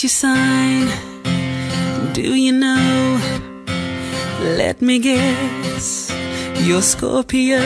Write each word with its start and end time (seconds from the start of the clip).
What's 0.00 0.16
your 0.16 0.32
sign? 0.32 0.88
Do 2.16 2.32
you 2.32 2.56
know? 2.56 3.20
Let 4.56 4.80
me 4.80 4.96
guess. 4.96 6.08
You're 6.64 6.80
Scorpio. 6.80 7.60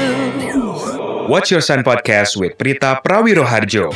Watch 1.31 1.55
Your 1.55 1.63
Sign 1.63 1.87
Podcast 1.87 2.35
with 2.35 2.59
Prita 2.59 2.99
Prawiroharjo. 3.07 3.95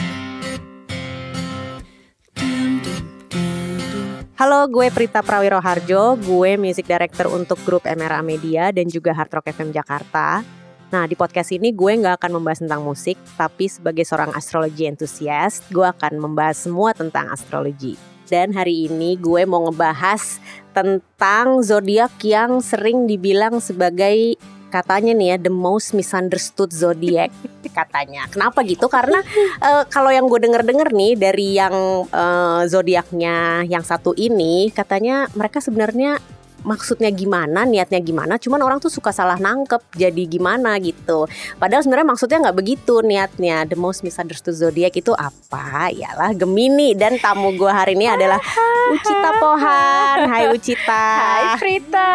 Halo, 4.38 4.70
gue 4.70 4.86
Prita 4.94 5.26
Prawiro 5.26 5.58
Harjo, 5.58 6.14
gue 6.22 6.54
music 6.54 6.86
director 6.86 7.26
untuk 7.34 7.58
grup 7.66 7.90
MRA 7.90 8.22
Media 8.22 8.70
dan 8.70 8.86
juga 8.86 9.18
Hard 9.18 9.34
Rock 9.34 9.50
FM 9.50 9.74
Jakarta. 9.74 10.46
Nah, 10.94 11.10
di 11.10 11.18
podcast 11.18 11.50
ini 11.50 11.74
gue 11.74 11.90
nggak 11.90 12.22
akan 12.22 12.38
membahas 12.38 12.62
tentang 12.62 12.86
musik, 12.86 13.18
tapi 13.34 13.66
sebagai 13.66 14.06
seorang 14.06 14.30
astrologi 14.30 14.86
enthusiast, 14.86 15.66
gue 15.74 15.82
akan 15.82 16.22
membahas 16.22 16.70
semua 16.70 16.94
tentang 16.94 17.34
astrologi. 17.34 18.17
Dan 18.28 18.52
hari 18.52 18.86
ini 18.86 19.16
gue 19.16 19.48
mau 19.48 19.64
ngebahas 19.68 20.38
tentang 20.76 21.64
zodiak 21.64 22.12
yang 22.22 22.60
sering 22.60 23.08
dibilang 23.08 23.58
sebagai 23.58 24.36
katanya 24.68 25.16
nih 25.16 25.28
ya 25.32 25.36
the 25.40 25.52
most 25.52 25.96
misunderstood 25.96 26.70
zodiac 26.70 27.32
katanya. 27.78 28.28
Kenapa 28.28 28.60
gitu? 28.62 28.86
Karena 28.86 29.24
eh, 29.64 29.84
kalau 29.88 30.12
yang 30.12 30.28
gue 30.28 30.40
denger-denger 30.44 30.92
nih 30.92 31.12
dari 31.16 31.56
yang 31.56 31.74
eh, 32.08 32.62
zodiaknya 32.68 33.64
yang 33.64 33.82
satu 33.82 34.12
ini 34.14 34.68
katanya 34.70 35.26
mereka 35.32 35.58
sebenarnya 35.64 36.20
maksudnya 36.68 37.08
gimana, 37.08 37.64
niatnya 37.64 37.96
gimana, 37.98 38.36
cuman 38.36 38.60
orang 38.60 38.76
tuh 38.76 38.92
suka 38.92 39.08
salah 39.08 39.40
nangkep 39.40 39.80
jadi 39.96 40.22
gimana 40.28 40.76
gitu. 40.76 41.24
Padahal 41.56 41.80
sebenarnya 41.80 42.08
maksudnya 42.12 42.38
nggak 42.44 42.58
begitu 42.60 43.00
niatnya. 43.00 43.64
The 43.64 43.72
most 43.72 44.04
misunderstood 44.04 44.52
zodiac 44.52 44.92
itu 44.92 45.16
apa? 45.16 45.88
Yalah 45.88 46.36
Gemini 46.36 46.92
dan 46.92 47.16
tamu 47.16 47.56
gue 47.56 47.72
hari 47.72 47.96
ini 47.96 48.04
adalah 48.04 48.36
Ucita 48.92 49.30
Pohan. 49.40 50.28
Hai 50.28 50.52
Ucita. 50.52 51.04
Hai 51.16 51.44
Prita, 51.56 52.12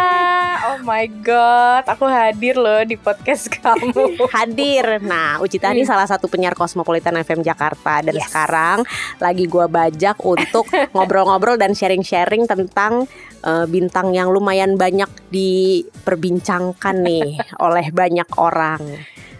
oh 0.69 0.79
my 0.85 1.05
god, 1.25 1.89
aku 1.89 2.05
hadir 2.05 2.53
loh 2.53 2.85
di 2.85 2.93
podcast 2.93 3.49
kamu. 3.49 4.21
hadir. 4.37 5.01
Nah, 5.01 5.41
Ucita 5.41 5.73
ini 5.73 5.81
salah 5.81 6.05
satu 6.05 6.29
penyiar 6.29 6.53
Cosmopolitan 6.53 7.17
FM 7.17 7.41
Jakarta 7.41 8.05
dan 8.05 8.13
Yes. 8.13 8.29
sekarang 8.29 8.85
lagi 9.17 9.49
gua 9.49 9.65
bajak 9.65 10.21
untuk 10.21 10.69
ngobrol-ngobrol 10.93 11.57
dan 11.57 11.73
sharing-sharing 11.73 12.45
tentang 12.45 13.09
eh, 13.43 13.65
bintang 13.67 14.11
yang 14.11 14.31
lumayan 14.31 14.75
banyak 14.75 15.09
diperbincangkan 15.29 16.95
nih 17.03 17.39
oleh 17.65 17.85
banyak 17.91 18.29
orang. 18.39 18.81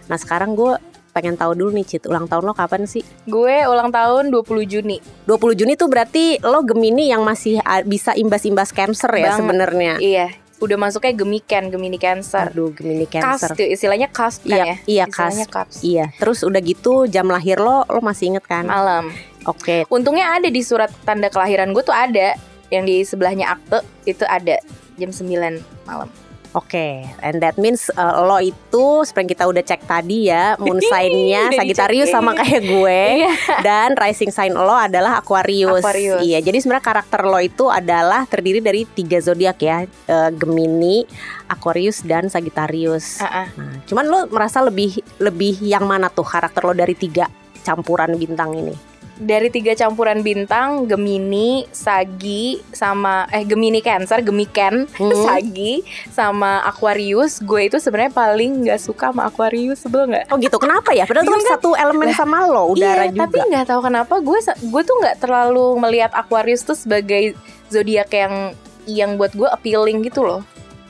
Nah, 0.04 0.18
sekarang 0.20 0.52
gue 0.54 0.76
pengen 1.14 1.38
tahu 1.38 1.54
dulu 1.54 1.70
nih 1.78 1.86
Cit, 1.86 2.10
ulang 2.10 2.26
tahun 2.26 2.42
lo 2.42 2.52
kapan 2.52 2.90
sih? 2.90 3.06
Gue 3.24 3.62
ulang 3.64 3.94
tahun 3.94 4.34
20 4.34 4.66
Juni. 4.66 4.98
20 5.30 5.54
Juni 5.54 5.78
tuh 5.78 5.86
berarti 5.86 6.42
lo 6.42 6.66
Gemini 6.66 7.08
yang 7.08 7.22
masih 7.22 7.62
ah, 7.62 7.80
bisa 7.86 8.12
imbas-imbas 8.18 8.74
Cancer 8.74 9.08
ya 9.14 9.38
sebenarnya. 9.38 10.02
Iya, 10.02 10.34
udah 10.58 10.74
masuknya 10.74 11.14
Gemiken, 11.14 11.70
Gemini 11.70 12.02
Cancer. 12.02 12.50
Aduh, 12.50 12.74
Gemini 12.74 13.06
Cancer. 13.06 13.54
tuh 13.54 13.62
istilahnya 13.62 14.10
cast 14.10 14.42
kan 14.42 14.58
Iya, 14.58 14.64
ya? 14.64 14.76
iya 14.90 15.04
Istilahnya. 15.06 15.46
Iya, 15.86 16.06
terus 16.18 16.42
udah 16.42 16.60
gitu 16.60 17.06
jam 17.06 17.30
lahir 17.30 17.62
lo 17.62 17.86
lo 17.86 18.00
masih 18.02 18.34
inget 18.34 18.44
kan? 18.50 18.66
Malam. 18.66 19.14
Oke. 19.46 19.86
Untungnya 19.92 20.34
ada 20.34 20.50
di 20.50 20.62
surat 20.66 20.90
tanda 21.06 21.30
kelahiran 21.30 21.70
gue 21.70 21.84
tuh 21.84 21.94
ada 21.94 22.34
yang 22.74 22.84
di 22.84 23.06
sebelahnya 23.06 23.54
akte 23.54 23.86
itu 24.04 24.26
ada 24.26 24.58
jam 24.98 25.10
9 25.10 25.86
malam. 25.86 26.10
Oke, 26.54 27.02
and 27.18 27.42
that 27.42 27.58
means 27.58 27.90
uh, 27.98 28.22
lo 28.22 28.38
itu 28.38 29.02
seperti 29.02 29.34
kita 29.34 29.50
udah 29.50 29.58
cek 29.66 29.90
tadi 29.90 30.30
ya, 30.30 30.54
moon 30.62 30.78
sign-nya 30.86 31.50
Udah 31.50 31.58
Sagittarius 31.58 32.14
sama 32.14 32.30
kayak 32.38 32.62
gue 32.62 33.02
Iya. 33.26 33.34
dan 33.66 33.98
rising 33.98 34.30
sign 34.30 34.54
lo 34.54 34.70
adalah 34.70 35.18
Aquarius. 35.18 35.82
Aquarius. 35.82 36.22
Iya, 36.22 36.38
jadi 36.46 36.62
sebenarnya 36.62 36.86
karakter 36.86 37.26
lo 37.26 37.42
itu 37.42 37.66
adalah 37.66 38.22
terdiri 38.30 38.62
dari 38.62 38.86
tiga 38.86 39.18
zodiak 39.18 39.58
ya, 39.58 39.82
eh, 39.82 40.30
Gemini, 40.30 41.02
Aquarius 41.50 42.06
dan 42.06 42.30
Sagittarius. 42.30 43.18
Ah, 43.18 43.26
ah. 43.26 43.46
Nah, 43.58 43.82
cuman 43.90 44.04
lo 44.06 44.18
merasa 44.30 44.62
lebih 44.62 45.02
lebih 45.18 45.58
yang 45.58 45.90
mana 45.90 46.06
tuh 46.06 46.22
karakter 46.22 46.62
lo 46.62 46.70
dari 46.70 46.94
tiga 46.94 47.26
campuran 47.66 48.14
bintang 48.14 48.54
ini? 48.54 48.93
Dari 49.14 49.46
tiga 49.48 49.78
campuran 49.78 50.26
bintang 50.26 50.90
Gemini, 50.90 51.66
Sagi, 51.70 52.58
sama 52.74 53.30
eh 53.30 53.46
Gemini 53.46 53.78
Cancer, 53.78 54.20
Gemiken, 54.24 54.86
Hmm. 55.04 55.12
Sagi, 55.26 55.84
sama 56.08 56.64
Aquarius. 56.64 57.42
Gue 57.44 57.68
itu 57.68 57.76
sebenarnya 57.76 58.14
paling 58.14 58.64
nggak 58.64 58.80
suka 58.80 59.12
sama 59.12 59.28
Aquarius, 59.28 59.84
sebel 59.84 60.08
nggak? 60.08 60.32
Oh 60.32 60.40
gitu, 60.40 60.56
kenapa 60.56 60.96
ya? 60.96 61.04
Padahal 61.04 61.28
itu 61.28 61.30
kan 61.30 61.36
Bingung 61.36 61.44
kan? 61.44 61.54
satu 61.60 61.70
elemen 61.76 62.08
sama 62.16 62.48
lo, 62.48 62.72
udara 62.72 63.04
iya, 63.04 63.12
juga. 63.12 63.20
tapi 63.28 63.38
nggak 63.52 63.66
tahu 63.68 63.80
kenapa 63.84 64.14
gue 64.22 64.38
gue 64.44 64.82
tuh 64.86 64.96
nggak 65.02 65.16
terlalu 65.20 65.66
melihat 65.76 66.10
Aquarius 66.16 66.64
tuh 66.64 66.78
sebagai 66.78 67.36
zodiak 67.68 68.08
yang 68.14 68.56
yang 68.88 69.10
buat 69.20 69.32
gue 69.36 69.48
appealing 69.48 70.04
gitu 70.04 70.24
loh. 70.24 70.40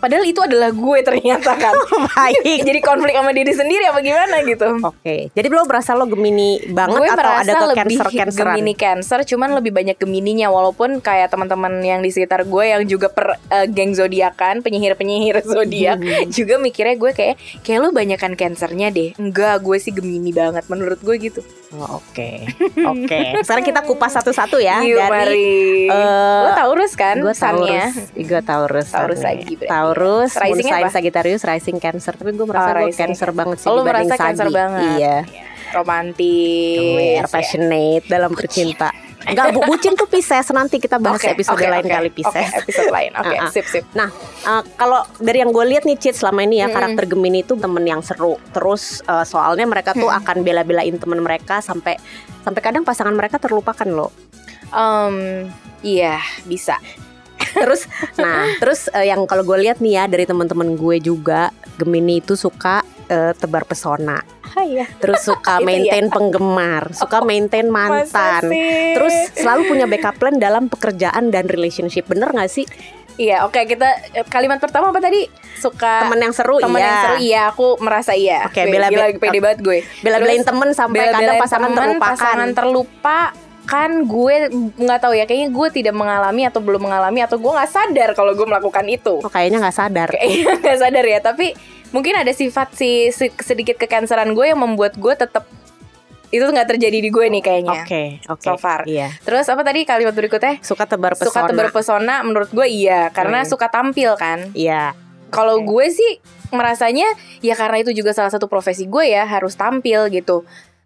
Padahal 0.04 0.20
itu 0.22 0.36
adalah 0.38 0.68
gue 0.68 0.98
ternyata 1.00 1.56
kan. 1.56 1.72
Baik. 2.12 2.60
Jadi 2.60 2.80
konflik 2.80 3.16
sama 3.16 3.32
diri 3.32 3.50
sendiri 3.50 3.88
apa 3.88 4.00
gimana 4.00 4.44
gitu. 4.44 4.68
Oke, 4.84 5.32
jadi 5.32 5.46
lo 5.48 5.64
berasa 5.64 5.96
lo 5.96 6.04
Gemini 6.04 6.60
banget 6.68 7.00
gue 7.00 7.08
atau 7.08 7.32
ada 7.32 7.52
ke 7.54 7.66
cancer 7.74 8.06
canceran? 8.12 8.52
Gemini 8.52 8.74
Cancer 8.74 9.24
cuman 9.24 9.56
lebih 9.56 9.72
banyak 9.72 9.96
Gemininya 9.96 10.50
walaupun 10.50 11.00
kayak 11.00 11.32
teman-teman 11.32 11.80
yang 11.80 12.00
di 12.00 12.10
sekitar 12.10 12.44
gue 12.44 12.64
yang 12.66 12.84
juga 12.84 13.08
per 13.08 13.40
eh, 13.48 13.64
geng 13.64 13.94
zodiakan 13.94 14.60
penyihir-penyihir 14.60 15.40
zodiak 15.56 15.96
Hmm. 15.96 16.26
juga 16.28 16.58
mikirnya 16.58 16.98
gue 16.98 17.10
kayak 17.10 17.34
kayak 17.62 17.78
lu 17.78 17.88
banyakan 17.88 18.34
Cancernya 18.34 18.90
deh 18.90 19.14
enggak 19.14 19.56
gue 19.58 19.78
sih 19.78 19.88
Gemini 19.88 20.34
banget 20.34 20.66
menurut 20.66 20.98
gue 20.98 21.16
gitu 21.18 21.40
Oh, 21.74 21.98
Oke, 21.98 22.46
oke. 22.78 23.42
Sekarang 23.42 23.66
kita 23.66 23.82
kupas 23.82 24.14
satu-satu 24.14 24.62
ya 24.62 24.78
Yuk, 24.80 24.94
dari 24.94 25.10
mari. 25.10 25.50
eh, 25.90 26.38
lo 26.46 26.50
Taurus 26.54 26.94
kan 26.94 27.18
gue? 27.18 27.34
Taurus, 27.34 27.94
gue 28.14 28.40
Taurus, 28.40 28.88
Taurus 28.88 29.18
lagi 29.18 29.58
berarti. 29.58 29.66
Taurus, 29.66 29.93
moon 29.96 30.26
Rising-nya 30.28 30.72
sign 30.72 30.82
apa? 30.82 30.92
Sagittarius, 30.92 31.42
rising 31.42 31.78
Cancer. 31.78 32.12
Tapi 32.12 32.30
gue 32.30 32.44
merasa 32.44 32.68
Oh, 32.68 32.74
gue 32.74 32.80
rising 32.84 33.00
Cancer 33.06 33.30
banget 33.30 33.56
sih 33.58 33.66
Oh, 33.66 33.74
lo 33.74 33.82
merasa 33.82 34.14
Cancer 34.14 34.46
Sagi. 34.46 34.54
banget 34.54 34.90
Iya, 34.94 35.16
romantis 35.74 36.78
Aware, 36.80 37.14
ya. 37.16 37.24
passionate 37.26 38.04
dalam 38.06 38.30
bercinta. 38.30 38.90
Enggak, 39.24 39.46
bu, 39.50 39.64
bucin 39.64 39.94
tuh 39.94 40.04
Pisces. 40.04 40.44
Nanti 40.50 40.76
kita 40.76 40.98
bahas 40.98 41.16
Oke, 41.16 41.32
episode 41.32 41.56
oke, 41.56 41.64
lain 41.64 41.80
oke. 41.82 41.94
kali 41.96 42.10
Pisces. 42.10 42.44
Oke, 42.46 42.60
episode 42.60 42.92
lain. 42.92 43.10
Oke, 43.14 43.32
Ah, 43.32 43.40
ah. 43.40 43.50
sip 43.50 43.64
sip. 43.64 43.84
Nah, 43.92 44.12
eh, 44.44 44.62
kalau 44.74 45.00
dari 45.16 45.40
yang 45.40 45.48
gue 45.48 45.64
lihat 45.64 45.82
nih 45.82 45.96
Cid 45.96 46.14
selama 46.14 46.44
ini 46.44 46.60
ya 46.60 46.68
Mm-mm. 46.68 46.76
karakter 46.76 47.04
Gemini 47.06 47.40
itu 47.40 47.56
temen 47.56 47.80
yang 47.82 48.04
seru. 48.04 48.36
Terus 48.52 49.00
eh, 49.02 49.24
soalnya 49.24 49.64
mereka 49.64 49.92
tuh 49.92 50.06
Mm. 50.06 50.18
akan 50.20 50.36
bela-belain 50.40 50.94
temen 50.94 51.18
mereka 51.18 51.58
sampai 51.58 51.96
sampai 52.40 52.60
kadang 52.60 52.84
pasangan 52.84 53.10
mereka 53.10 53.40
terlupakan 53.40 53.88
loh. 53.88 54.12
Um, 54.68 55.48
iya, 55.80 56.18
bisa. 56.44 56.76
Terus, 57.54 57.86
nah, 58.18 58.44
terus 58.58 58.90
eh, 58.90 59.08
yang 59.08 59.24
kalau 59.30 59.46
gue 59.46 59.62
lihat 59.62 59.78
nih 59.78 60.02
ya 60.02 60.04
dari 60.10 60.26
teman-teman 60.26 60.74
gue 60.74 60.98
juga 60.98 61.54
Gemini 61.78 62.18
itu 62.18 62.34
suka 62.34 62.82
eh, 63.06 63.32
tebar 63.38 63.64
pesona. 63.64 64.18
Hai 64.54 64.82
ya. 64.82 64.86
Terus 64.98 65.22
suka 65.26 65.58
maintain 65.66 66.06
penggemar, 66.10 66.94
suka 66.94 67.22
maintain 67.22 67.66
mantan. 67.66 68.46
Terus 68.94 69.14
selalu 69.34 69.70
punya 69.70 69.86
backup 69.86 70.18
plan 70.18 70.38
dalam 70.38 70.70
pekerjaan 70.70 71.30
dan 71.34 71.50
relationship. 71.50 72.06
Bener 72.06 72.30
gak 72.30 72.50
sih? 72.50 72.66
Iya, 73.14 73.46
oke 73.46 73.62
kita 73.62 73.88
eh, 74.10 74.26
kalimat 74.26 74.58
pertama 74.58 74.90
apa 74.90 74.98
tadi? 74.98 75.30
Suka 75.54 76.02
Temen 76.02 76.18
yang 76.18 76.34
seru 76.34 76.58
temen 76.58 76.82
iya. 76.82 76.86
yang 76.86 76.98
seru 76.98 77.16
iya, 77.22 77.42
aku 77.54 77.66
merasa 77.78 78.12
iya. 78.18 78.42
Oke, 78.50 78.66
Gue 78.66 78.74
bela- 78.74 78.90
gila, 78.90 79.06
pede 79.22 79.38
banget 79.38 79.58
gue. 79.62 79.78
Bela-belain 80.02 80.42
Terus 80.42 80.50
temen 80.50 80.68
sampai 80.74 80.98
kadang 80.98 81.14
bela-belain 81.22 81.42
pasangan 81.42 81.70
temen, 81.70 81.78
terlupakan. 81.78 82.10
Pasangan 82.18 82.50
terlupa 82.50 83.18
kan 83.64 84.04
gue 84.04 84.36
nggak 84.76 85.00
tahu 85.00 85.12
ya 85.12 85.24
kayaknya 85.24 85.48
gue 85.48 85.68
tidak 85.72 85.92
mengalami 85.92 86.44
atau 86.44 86.60
belum 86.60 86.84
mengalami 86.84 87.20
atau 87.20 87.36
gue 87.36 87.48
nggak 87.48 87.70
sadar 87.70 88.10
kalau 88.12 88.32
gue 88.32 88.44
melakukan 88.44 88.84
itu 88.86 89.18
Oh, 89.18 89.28
kayaknya 89.28 89.58
nggak 89.58 89.72
sadar. 89.74 90.08
kayaknya 90.10 90.52
nggak 90.62 90.78
sadar 90.78 91.04
ya 91.06 91.18
tapi 91.18 91.56
mungkin 91.90 92.14
ada 92.14 92.30
sifat 92.30 92.72
si, 92.72 92.90
si- 93.08 93.32
sedikit 93.34 93.74
kekanseran 93.74 94.30
gue 94.30 94.46
yang 94.46 94.58
membuat 94.58 94.94
gue 94.94 95.14
tetap 95.14 95.48
itu 96.28 96.42
nggak 96.42 96.66
terjadi 96.68 96.98
di 96.98 97.08
gue 97.08 97.26
nih 97.30 97.40
kayaknya 97.40 97.80
Oke, 97.80 98.04
oke. 98.26 98.42
So 98.42 98.56
far. 98.56 98.82
Iya. 98.84 99.14
terus 99.20 99.46
apa 99.46 99.62
tadi 99.62 99.82
kalimat 99.82 100.12
berikutnya 100.12 100.58
Suka 100.60 100.84
tebar 100.84 101.14
pesona. 101.14 101.30
suka 101.30 101.40
tebar 101.46 101.68
pesona 101.70 102.16
menurut 102.20 102.50
gue 102.50 102.66
iya 102.66 103.08
karena 103.08 103.40
Hmm. 103.40 103.48
suka 103.48 103.68
tampil 103.68 104.12
kan 104.14 104.50
Iya. 104.50 104.92
kalau 105.30 105.56
Oke. 105.56 105.64
gue 105.64 105.86
sih 105.90 106.12
merasanya 106.50 107.06
ya 107.38 107.54
karena 107.54 107.78
itu 107.78 107.90
juga 107.92 108.10
salah 108.10 108.28
satu 108.28 108.44
profesi 108.44 108.84
gue 108.84 109.04
ya 109.06 109.24
harus 109.24 109.54
tampil 109.54 110.06
gitu 110.08 110.42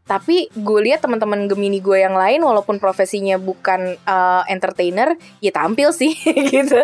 tapi 0.08 0.49
gue 0.56 0.81
lihat 0.88 1.05
teman-teman 1.05 1.44
Gemini 1.46 1.84
gue 1.84 2.00
yang 2.00 2.16
lain 2.16 2.40
walaupun 2.40 2.81
profesinya 2.81 3.37
bukan 3.37 4.00
uh, 4.08 4.43
entertainer 4.49 5.14
ya 5.44 5.52
tampil 5.52 5.93
sih 5.93 6.16
gitu 6.52 6.81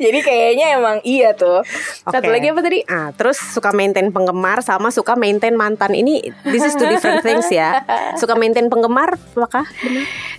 jadi 0.00 0.18
kayaknya 0.24 0.66
emang 0.80 0.98
iya 1.04 1.36
tuh 1.36 1.62
satu 2.08 2.26
Oke. 2.26 2.32
lagi 2.32 2.48
apa 2.50 2.60
tadi 2.64 2.80
Ah, 2.88 3.08
terus 3.16 3.40
suka 3.40 3.72
maintain 3.72 4.12
penggemar 4.12 4.60
sama 4.60 4.92
suka 4.92 5.16
maintain 5.16 5.56
mantan. 5.56 5.96
Ini 5.96 6.28
this 6.44 6.60
is 6.60 6.76
two 6.76 6.84
different 6.84 7.24
things 7.24 7.48
ya. 7.48 7.80
Suka 8.20 8.36
maintain 8.36 8.68
penggemar 8.68 9.16
apakah? 9.32 9.64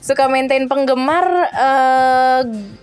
suka 0.03 0.27
maintain 0.27 0.67
penggemar 0.67 1.47
eh 1.47 2.41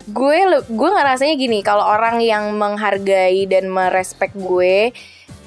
gue 0.09 0.39
gue 0.67 0.91
ngerasanya 0.91 1.35
gini 1.37 1.61
kalau 1.61 1.85
orang 1.85 2.19
yang 2.25 2.57
menghargai 2.57 3.45
dan 3.45 3.69
merespek 3.69 4.33
gue 4.33 4.91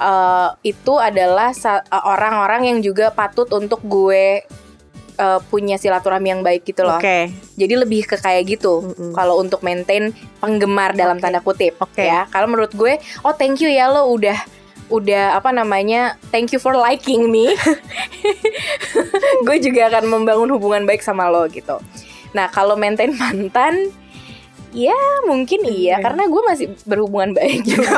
eh 0.03 0.50
itu 0.67 0.94
adalah 1.00 1.55
eh, 1.55 2.03
orang-orang 2.03 2.75
yang 2.75 2.79
juga 2.83 3.07
patut 3.15 3.47
untuk 3.55 3.79
gue 3.88 4.44
eh, 5.15 5.39
punya 5.47 5.79
silaturahmi 5.79 6.27
yang 6.35 6.44
baik 6.44 6.67
gitu 6.67 6.83
loh. 6.83 7.00
Oke. 7.00 7.31
Jadi 7.55 7.73
lebih 7.79 8.03
ke 8.03 8.19
kayak 8.19 8.59
gitu. 8.59 8.83
Mm-mm. 8.83 9.15
Kalau 9.15 9.39
untuk 9.39 9.63
maintain 9.63 10.11
penggemar 10.44 10.91
dalam 10.91 11.17
Oke. 11.17 11.23
tanda 11.23 11.39
kutip, 11.39 11.79
Oke. 11.79 12.03
ya. 12.03 12.27
Kalau 12.27 12.51
menurut 12.51 12.75
gue, 12.75 13.00
oh 13.23 13.31
thank 13.31 13.63
you 13.63 13.71
ya 13.71 13.88
lo 13.88 14.11
udah 14.11 14.63
udah 14.91 15.39
apa 15.39 15.50
namanya 15.55 16.19
thank 16.29 16.51
you 16.51 16.59
for 16.59 16.75
liking 16.75 17.31
me 17.31 17.55
gue 19.47 19.57
juga 19.57 19.89
akan 19.89 20.05
membangun 20.11 20.51
hubungan 20.53 20.83
baik 20.83 21.00
sama 21.00 21.31
lo 21.31 21.47
gitu 21.47 21.79
nah 22.35 22.51
kalau 22.51 22.75
maintain 22.77 23.09
mantan 23.15 23.89
ya 24.74 24.98
mungkin 25.24 25.62
iya 25.64 25.96
Oke. 25.96 26.04
karena 26.04 26.24
gue 26.25 26.42
masih 26.44 26.66
berhubungan 26.84 27.31
baik 27.31 27.62
juga 27.70 27.94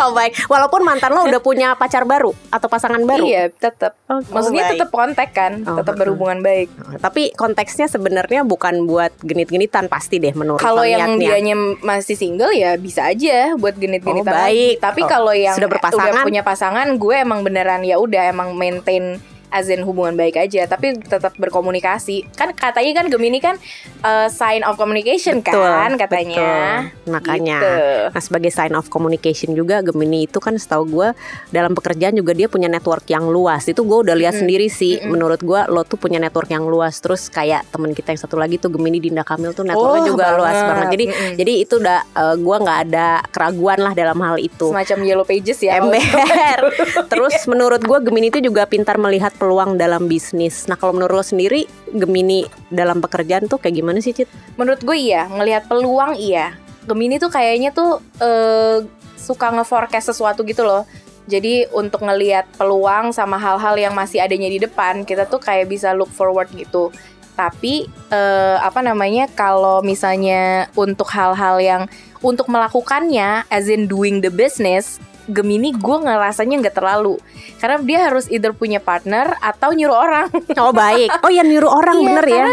Oh, 0.00 0.12
baik. 0.12 0.46
Walaupun 0.46 0.80
mantan 0.80 1.10
lo 1.10 1.24
udah 1.24 1.38
punya 1.38 1.74
pacar 1.74 2.02
baru 2.02 2.30
atau 2.48 2.66
pasangan 2.66 3.02
baru. 3.02 3.24
iya 3.24 3.44
tetap 3.48 3.98
Oh, 4.06 4.22
maksudnya 4.24 4.64
baik. 4.64 4.72
tetap 4.76 4.88
kontak 4.90 5.30
kan 5.30 5.62
Oh, 5.62 5.76
tetap 5.76 5.94
berhubungan 5.94 6.38
baik 6.40 6.70
Tapi 6.96 7.34
konteksnya 7.34 7.86
sebenarnya 7.86 8.42
bukan 8.42 8.86
buat 8.86 9.10
genit-genitan 9.20 9.86
pasti 9.86 10.16
deh 10.16 10.32
menurut 10.32 10.58
kalau 10.58 10.82
yang 10.82 11.14
dianya 11.16 11.52
masih 11.80 12.14
single 12.14 12.50
ya 12.50 12.74
bisa 12.74 13.04
aja 13.04 13.54
buat 13.54 13.74
genit-genitan 13.74 14.30
Oh, 14.30 14.38
lagi. 14.38 14.46
baik. 14.46 14.74
Tapi 14.80 15.00
Oh, 15.00 15.08
kalau 15.08 15.32
yang 15.32 15.54
sudah 15.54 15.68
berpasangan? 15.68 16.22
punya 16.22 16.42
pasangan, 16.42 16.86
gue 16.94 17.16
emang 17.16 17.40
beneran 17.40 17.82
ya 17.82 17.96
udah 17.96 18.28
emang 18.28 18.54
maintain 18.54 19.18
azin 19.50 19.82
hubungan 19.82 20.14
baik 20.14 20.36
aja, 20.36 20.64
tapi 20.64 20.94
tetap 20.96 21.34
berkomunikasi. 21.34 22.26
Kan 22.32 22.50
katanya 22.52 22.92
kan 22.96 23.06
Gemini 23.06 23.38
kan 23.38 23.58
uh, 24.00 24.26
sign 24.26 24.62
of 24.62 24.74
communication 24.74 25.40
Betul, 25.40 25.60
kan 25.60 25.92
katanya. 25.96 26.38
betul. 26.86 27.12
Makanya. 27.12 27.58
Gitu. 27.58 27.82
Nah 28.10 28.22
sebagai 28.22 28.50
sign 28.50 28.72
of 28.72 28.86
communication 28.86 29.52
juga 29.52 29.80
Gemini 29.80 30.24
itu 30.24 30.38
kan 30.38 30.54
setahu 30.54 30.86
gue 30.86 31.08
dalam 31.50 31.72
pekerjaan 31.72 32.14
juga 32.14 32.30
dia 32.30 32.46
punya 32.46 32.66
network 32.66 33.06
yang 33.06 33.26
luas. 33.26 33.66
Itu 33.66 33.82
gue 33.82 33.98
udah 34.00 34.14
lihat 34.14 34.32
Mm-mm. 34.32 34.42
sendiri 34.42 34.66
sih. 34.66 34.96
Mm-mm. 34.96 35.10
Menurut 35.10 35.40
gue 35.40 35.60
lo 35.66 35.82
tuh 35.82 35.96
punya 35.96 36.16
network 36.16 36.48
yang 36.48 36.64
luas. 36.64 36.98
Terus 36.98 37.26
kayak 37.26 37.66
temen 37.68 37.90
kita 37.90 38.10
yang 38.10 38.20
satu 38.20 38.34
lagi 38.34 38.56
tuh 38.56 38.70
Gemini 38.70 38.98
Dinda 38.98 39.22
Kamil 39.22 39.50
tuh 39.50 39.62
networknya 39.62 40.00
Oh, 40.00 40.08
juga 40.08 40.26
luas 40.34 40.54
banget. 40.54 40.68
banget. 40.70 40.88
Jadi 40.90 41.04
Mm-mm. 41.06 41.34
jadi 41.36 41.52
itu 41.58 41.74
udah 41.76 41.98
eh, 42.06 42.36
gue 42.36 42.56
nggak 42.60 42.78
ada 42.86 43.08
keraguan 43.26 43.78
lah 43.78 43.92
dalam 43.92 44.18
hal 44.18 44.36
itu. 44.38 44.70
semacam 44.70 44.98
yellow 45.02 45.24
pages 45.24 45.58
ya. 45.58 45.78
Ember. 45.78 46.00
Terus 47.12 47.34
menurut 47.50 47.80
gue 47.80 47.98
Gemini 48.00 48.28
itu 48.28 48.40
juga 48.40 48.64
pintar 48.64 48.96
melihat 48.96 49.32
peluang 49.40 49.80
dalam 49.80 50.04
bisnis. 50.04 50.68
Nah 50.68 50.76
kalau 50.76 50.92
menurut 50.92 51.16
lo 51.16 51.24
sendiri 51.24 51.64
Gemini 51.88 52.44
dalam 52.68 53.00
pekerjaan 53.00 53.48
tuh 53.48 53.56
kayak 53.56 53.80
gimana 53.80 54.04
sih 54.04 54.12
Cit? 54.12 54.28
Menurut 54.60 54.84
gue 54.84 54.94
iya, 55.00 55.24
ngelihat 55.24 55.64
peluang 55.64 56.20
iya. 56.20 56.52
Gemini 56.84 57.16
tuh 57.16 57.32
kayaknya 57.32 57.72
tuh 57.72 58.04
eh, 58.20 58.84
suka 59.16 59.48
nge-forecast 59.56 60.12
sesuatu 60.12 60.44
gitu 60.44 60.60
loh. 60.60 60.84
Jadi 61.24 61.64
untuk 61.72 62.04
ngelihat 62.04 62.44
peluang 62.60 63.16
sama 63.16 63.40
hal-hal 63.40 63.78
yang 63.80 63.94
masih 63.96 64.20
adanya 64.20 64.50
di 64.50 64.58
depan, 64.60 65.08
kita 65.08 65.24
tuh 65.24 65.40
kayak 65.40 65.70
bisa 65.70 65.96
look 65.96 66.10
forward 66.12 66.52
gitu. 66.52 66.92
Tapi 67.38 67.88
eh, 68.12 68.56
apa 68.60 68.84
namanya 68.84 69.30
kalau 69.32 69.80
misalnya 69.80 70.68
untuk 70.76 71.08
hal-hal 71.08 71.56
yang 71.62 71.82
untuk 72.20 72.52
melakukannya, 72.52 73.48
as 73.48 73.72
in 73.72 73.88
doing 73.88 74.20
the 74.20 74.28
business, 74.28 75.00
Gemini 75.30 75.70
gue 75.70 75.96
ngerasanya 75.98 76.60
nggak 76.60 76.74
terlalu 76.74 77.16
karena 77.56 77.78
dia 77.80 77.98
harus 78.04 78.26
either 78.26 78.50
punya 78.50 78.78
partner 78.78 79.32
atau 79.38 79.70
nyuruh 79.70 79.96
orang 79.96 80.26
Oh 80.60 80.70
baik. 80.70 81.08
Oh 81.20 81.28
ya 81.28 81.40
niru 81.40 81.66
orang 81.66 81.96
Iya, 81.96 82.06
bener 82.06 82.24
ya. 82.26 82.44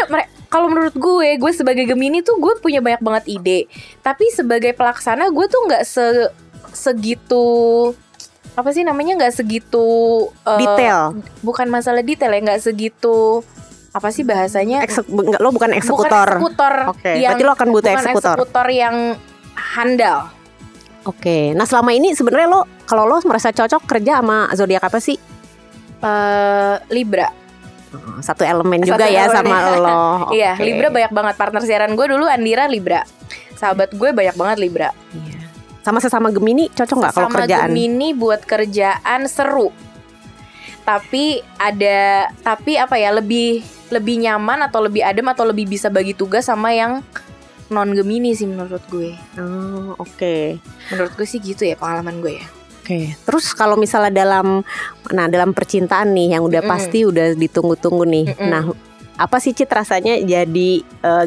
kalau 0.47 0.67
menurut 0.67 0.93
gue, 0.93 1.35
gue 1.35 1.51
sebagai 1.51 1.83
Gemini 1.83 2.21
tuh 2.21 2.37
gue 2.37 2.55
punya 2.57 2.79
banyak 2.79 2.99
banget 2.99 3.23
ide. 3.27 3.59
Tapi 3.99 4.29
sebagai 4.29 4.71
pelaksana 4.71 5.27
gue 5.27 5.45
tuh 5.45 5.61
nggak 5.65 5.83
se 5.83 6.05
segitu 6.71 7.45
apa 8.53 8.69
sih 8.69 8.81
namanya 8.81 9.17
nggak 9.17 9.35
segitu 9.35 9.85
eh, 10.41 10.57
Detail. 10.57 11.21
Bukan 11.41 11.67
masalah 11.67 12.01
detail 12.01 12.31
ya, 12.31 12.41
nggak 12.43 12.61
segitu 12.63 13.45
apa 13.89 14.09
sih 14.09 14.21
bahasanya? 14.21 14.81
Eksek, 14.81 15.05
enggak, 15.05 15.37
lo 15.37 15.49
bukan 15.49 15.69
Bukan 15.69 15.71
eksekutor. 15.73 16.27
eksekutor. 16.31 16.73
Oke. 16.89 17.11
yang- 17.17 17.33
Berarti 17.33 17.43
lo 17.43 17.53
akan 17.53 17.67
butuh 17.69 17.85
bukan 17.87 18.01
eksekutor. 18.03 18.35
eksekutor 18.35 18.67
yang 18.69 18.95
handal. 19.53 20.17
Oke. 21.07 21.55
Nah 21.55 21.63
selama 21.63 21.89
ini 21.89 22.11
sebenarnya 22.11 22.47
lo 22.47 22.61
kalau 22.83 23.07
lo 23.07 23.17
merasa 23.23 23.49
cocok 23.49 23.87
kerja 23.87 24.19
sama 24.19 24.51
zodiak 24.51 24.83
apa 24.83 24.99
sih? 24.99 25.15
eh 25.97 26.75
Libra. 26.91 27.31
Oh, 27.87 28.19
Satu 28.19 28.43
elemen 28.43 28.83
Satu 28.83 28.93
juga 28.93 29.07
ya 29.07 29.25
elemen. 29.25 29.47
sama 29.47 29.57
lo. 29.79 30.01
Iya. 30.29 30.59
Libra 30.59 30.91
banyak 30.91 31.09
banget 31.09 31.35
partner 31.35 31.63
siaran 31.63 31.95
gue 31.95 32.05
dulu 32.05 32.27
Andira 32.27 32.67
Libra. 32.67 33.01
Sahabat 33.55 33.89
gue 33.89 34.09
banyak 34.11 34.35
banget 34.35 34.57
Libra. 34.59 34.89
Iya. 35.11 35.47
Sama 35.81 35.97
sesama 35.97 36.27
Gemini 36.29 36.67
cocok 36.67 36.97
nggak 36.99 37.13
kalau 37.15 37.29
Sama 37.31 37.37
kerjaan? 37.41 37.71
Gemini 37.71 38.11
buat 38.11 38.43
kerjaan 38.43 39.25
seru. 39.25 39.71
Tapi 40.83 41.39
ada 41.55 42.31
tapi 42.41 42.75
apa 42.75 42.95
ya 42.95 43.11
lebih 43.11 43.59
lebih 43.87 44.19
nyaman 44.19 44.67
atau 44.67 44.83
lebih 44.83 44.99
adem 44.99 45.27
atau 45.27 45.43
lebih 45.43 45.63
bisa 45.65 45.87
bagi 45.87 46.11
tugas 46.11 46.45
sama 46.45 46.71
yang 46.71 46.99
non 47.73 47.89
Gemini 47.91 48.33
sih 48.33 48.47
menurut 48.47 48.83
gue. 48.87 49.15
Oh, 49.39 49.95
oke. 49.99 50.59
Menurut 50.93 51.11
gue 51.15 51.27
sih 51.27 51.39
gitu 51.39 51.67
ya 51.67 51.75
pengalaman 51.75 52.19
gue 52.23 52.39
ya. 52.39 52.47
Oke. 52.83 53.13
Terus 53.27 53.51
kalau 53.51 53.75
misalnya 53.75 54.23
dalam 54.23 54.63
nah 55.11 55.27
dalam 55.27 55.51
percintaan 55.51 56.15
nih 56.15 56.39
yang 56.39 56.43
udah 56.47 56.63
Mm-mm. 56.63 56.71
pasti 56.71 57.03
udah 57.03 57.35
ditunggu-tunggu 57.35 58.03
nih. 58.07 58.25
Mm-mm. 58.31 58.47
Nah, 58.47 58.63
apa 59.17 59.37
sih 59.43 59.51
Cit 59.51 59.67
rasanya 59.67 60.21
jadi 60.23 60.69
eh, 60.83 61.25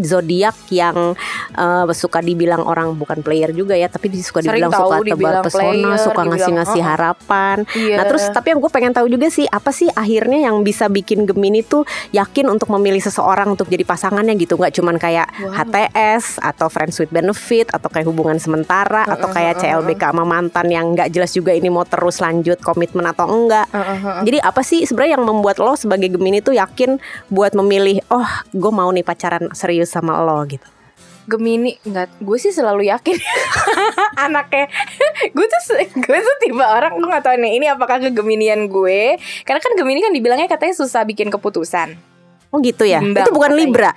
zodiak 0.00 0.56
yang 0.72 1.16
eh, 1.56 1.84
suka 1.96 2.20
dibilang 2.20 2.62
orang 2.64 2.92
bukan 2.96 3.20
player 3.20 3.50
juga 3.52 3.74
ya, 3.76 3.88
tapi 3.88 4.12
suka 4.20 4.44
dibilang 4.44 4.72
suka 4.72 4.96
dibilang 5.02 5.42
tebar 5.42 5.46
pesona, 5.46 5.72
player, 5.72 5.98
suka 6.00 6.22
ngasih-ngasih 6.28 6.82
"Oh, 6.82 6.84
oh." 6.84 6.90
harapan. 6.92 7.56
Iya. 7.72 7.96
Nah 8.00 8.04
terus 8.08 8.24
tapi 8.32 8.52
yang 8.52 8.60
gue 8.60 8.72
pengen 8.72 8.92
tahu 8.92 9.06
juga 9.08 9.28
sih 9.32 9.46
apa 9.48 9.70
sih 9.72 9.88
akhirnya 9.92 10.48
yang 10.48 10.60
bisa 10.62 10.86
bikin 10.90 11.24
Gemini 11.24 11.64
tuh 11.64 11.88
yakin 12.12 12.48
untuk 12.52 12.70
memilih 12.72 13.00
seseorang 13.00 13.52
untuk 13.54 13.68
jadi 13.68 13.82
pasangannya 13.82 14.34
gitu 14.38 14.56
nggak 14.56 14.74
cuman 14.76 14.96
kayak 14.96 15.28
Wow. 15.36 15.52
HTS 15.52 16.40
atau 16.40 16.66
friends 16.72 16.96
with 16.96 17.12
benefit 17.12 17.68
atau 17.68 17.92
kayak 17.92 18.08
hubungan 18.08 18.40
sementara 18.40 19.04
atau 19.04 19.28
kayak 19.28 19.60
CLBK 19.60 20.02
sama 20.10 20.24
mantan 20.24 20.66
yang 20.72 20.96
nggak 20.96 21.12
jelas 21.12 21.36
juga 21.36 21.52
ini 21.52 21.68
mau 21.68 21.84
terus 21.84 22.18
lanjut 22.24 22.56
komitmen 22.64 23.04
atau 23.04 23.28
enggak. 23.28 23.68
Jadi 24.24 24.38
apa 24.40 24.64
sih 24.64 24.88
sebenarnya 24.88 25.20
yang 25.20 25.26
membuat 25.28 25.60
lo 25.60 25.76
sebagai 25.76 26.08
Gemini 26.08 26.40
tuh 26.40 26.56
yakin 26.56 26.96
buat 27.28 27.52
memilih 27.52 28.00
oh 28.08 28.26
gue 28.50 28.72
mau 28.72 28.88
nih 28.88 29.04
pacaran 29.04 29.52
serius 29.52 29.85
sama 29.88 30.18
lo 30.20 30.42
gitu. 30.44 30.66
Gemini 31.26 31.74
nggak 31.82 32.22
gue 32.22 32.38
sih 32.38 32.54
selalu 32.54 32.86
yakin. 32.86 33.18
Anaknya. 34.26 34.70
Gue 35.36 35.46
tuh 35.50 35.60
gue 35.82 36.18
tuh 36.22 36.36
tiba 36.38 36.64
orang 36.70 36.96
gue 36.96 37.08
nggak 37.08 37.24
tahu 37.26 37.36
nih 37.36 37.52
ini 37.58 37.66
apakah 37.66 37.98
kegeminian 37.98 38.70
gue? 38.70 39.18
Karena 39.42 39.58
kan 39.58 39.74
Gemini 39.74 40.00
kan 40.00 40.14
dibilangnya 40.14 40.46
katanya 40.46 40.74
susah 40.78 41.02
bikin 41.02 41.28
keputusan. 41.28 41.98
Oh 42.54 42.62
gitu 42.62 42.86
ya. 42.86 43.02
Bimbang 43.02 43.26
Itu 43.26 43.34
bukan 43.34 43.52
katanya. 43.52 43.66
Libra. 43.66 43.90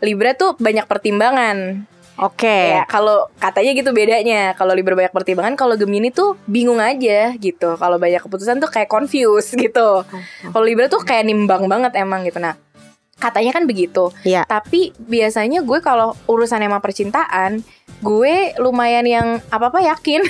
Libra 0.00 0.30
tuh 0.32 0.56
banyak 0.56 0.88
pertimbangan. 0.88 1.84
Oke. 2.20 2.76
ya 2.76 2.84
kalau 2.84 3.28
katanya 3.40 3.72
gitu 3.76 3.90
bedanya. 3.96 4.42
Kalau 4.56 4.72
Libra 4.76 4.96
banyak 4.96 5.12
pertimbangan 5.12 5.54
kalau 5.56 5.76
Gemini 5.76 6.12
tuh 6.12 6.36
bingung 6.48 6.80
aja 6.80 7.32
gitu. 7.36 7.76
Kalau 7.76 7.96
banyak 7.96 8.24
keputusan 8.24 8.60
tuh 8.60 8.68
kayak 8.72 8.88
confused 8.88 9.56
gitu. 9.56 10.04
Kalau 10.48 10.64
Libra 10.64 10.88
tuh 10.88 11.00
kayak 11.04 11.28
nimbang 11.28 11.68
banget 11.68 11.96
emang 11.96 12.24
gitu. 12.24 12.40
Nah 12.40 12.56
katanya 13.20 13.52
kan 13.52 13.64
begitu 13.64 14.08
Iya. 14.22 14.42
tapi 14.42 14.96
biasanya 14.98 15.60
gue 15.60 15.78
kalau 15.78 16.16
urusan 16.24 16.58
emang 16.58 16.80
percintaan 16.80 17.60
gue 18.00 18.34
lumayan 18.56 19.04
yang 19.04 19.26
apa 19.46 19.68
apa 19.68 19.84
yakin 19.84 20.24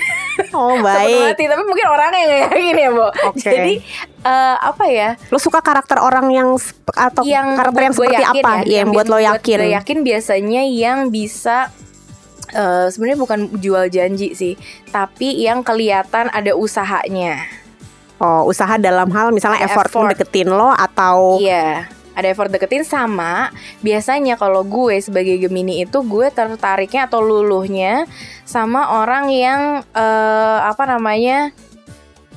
Oh 0.51 0.75
baik. 0.83 1.31
hati 1.31 1.45
tapi 1.47 1.63
mungkin 1.63 1.87
orangnya 1.87 2.21
nggak 2.21 2.41
yakin 2.49 2.75
ya 2.77 2.91
Bo 2.91 3.07
Oke. 3.25 3.39
jadi 3.41 3.75
eh, 4.21 4.57
apa 4.59 4.85
ya 4.85 5.15
Lo 5.29 5.39
suka 5.39 5.61
karakter 5.61 5.97
orang 5.97 6.27
yang 6.29 6.49
atau 6.89 7.23
yang 7.23 7.55
karakter 7.55 7.71
buat 7.71 7.85
yang 7.85 7.95
seperti 7.95 8.25
yakin 8.25 8.43
apa? 8.43 8.51
ya, 8.51 8.61
Iya, 8.61 8.77
yang 8.77 8.89
buat 8.91 9.07
lo 9.07 9.19
yakin. 9.19 9.59
gue 9.61 9.71
yakin 9.73 9.99
biasanya 10.03 10.63
yang 10.67 10.99
bisa 11.09 11.71
eh, 12.51 12.87
sebenarnya 12.89 13.19
bukan 13.19 13.41
jual 13.55 13.87
janji 13.87 14.35
sih 14.35 14.55
tapi 14.89 15.39
yang 15.39 15.63
kelihatan 15.63 16.27
ada 16.29 16.53
usahanya 16.53 17.39
Oh, 18.19 18.45
usaha 18.45 18.77
dalam 18.77 19.09
hal 19.09 19.33
misalnya 19.33 19.65
effort, 19.65 19.89
effort. 19.89 20.13
deketin 20.13 20.49
lo 20.49 20.69
atau 20.69 21.41
Iya, 21.41 21.89
ada 22.21 22.29
effort 22.31 22.53
deketin 22.53 22.85
sama 22.85 23.51
biasanya 23.81 24.37
kalau 24.37 24.63
gue 24.63 25.01
sebagai 25.01 25.41
Gemini 25.41 25.83
itu 25.83 26.05
gue 26.05 26.29
tertariknya 26.29 27.09
atau 27.09 27.25
luluhnya 27.25 28.05
sama 28.45 29.01
orang 29.01 29.33
yang 29.33 29.61
eh, 29.97 30.59
apa 30.63 30.85
namanya 30.85 31.51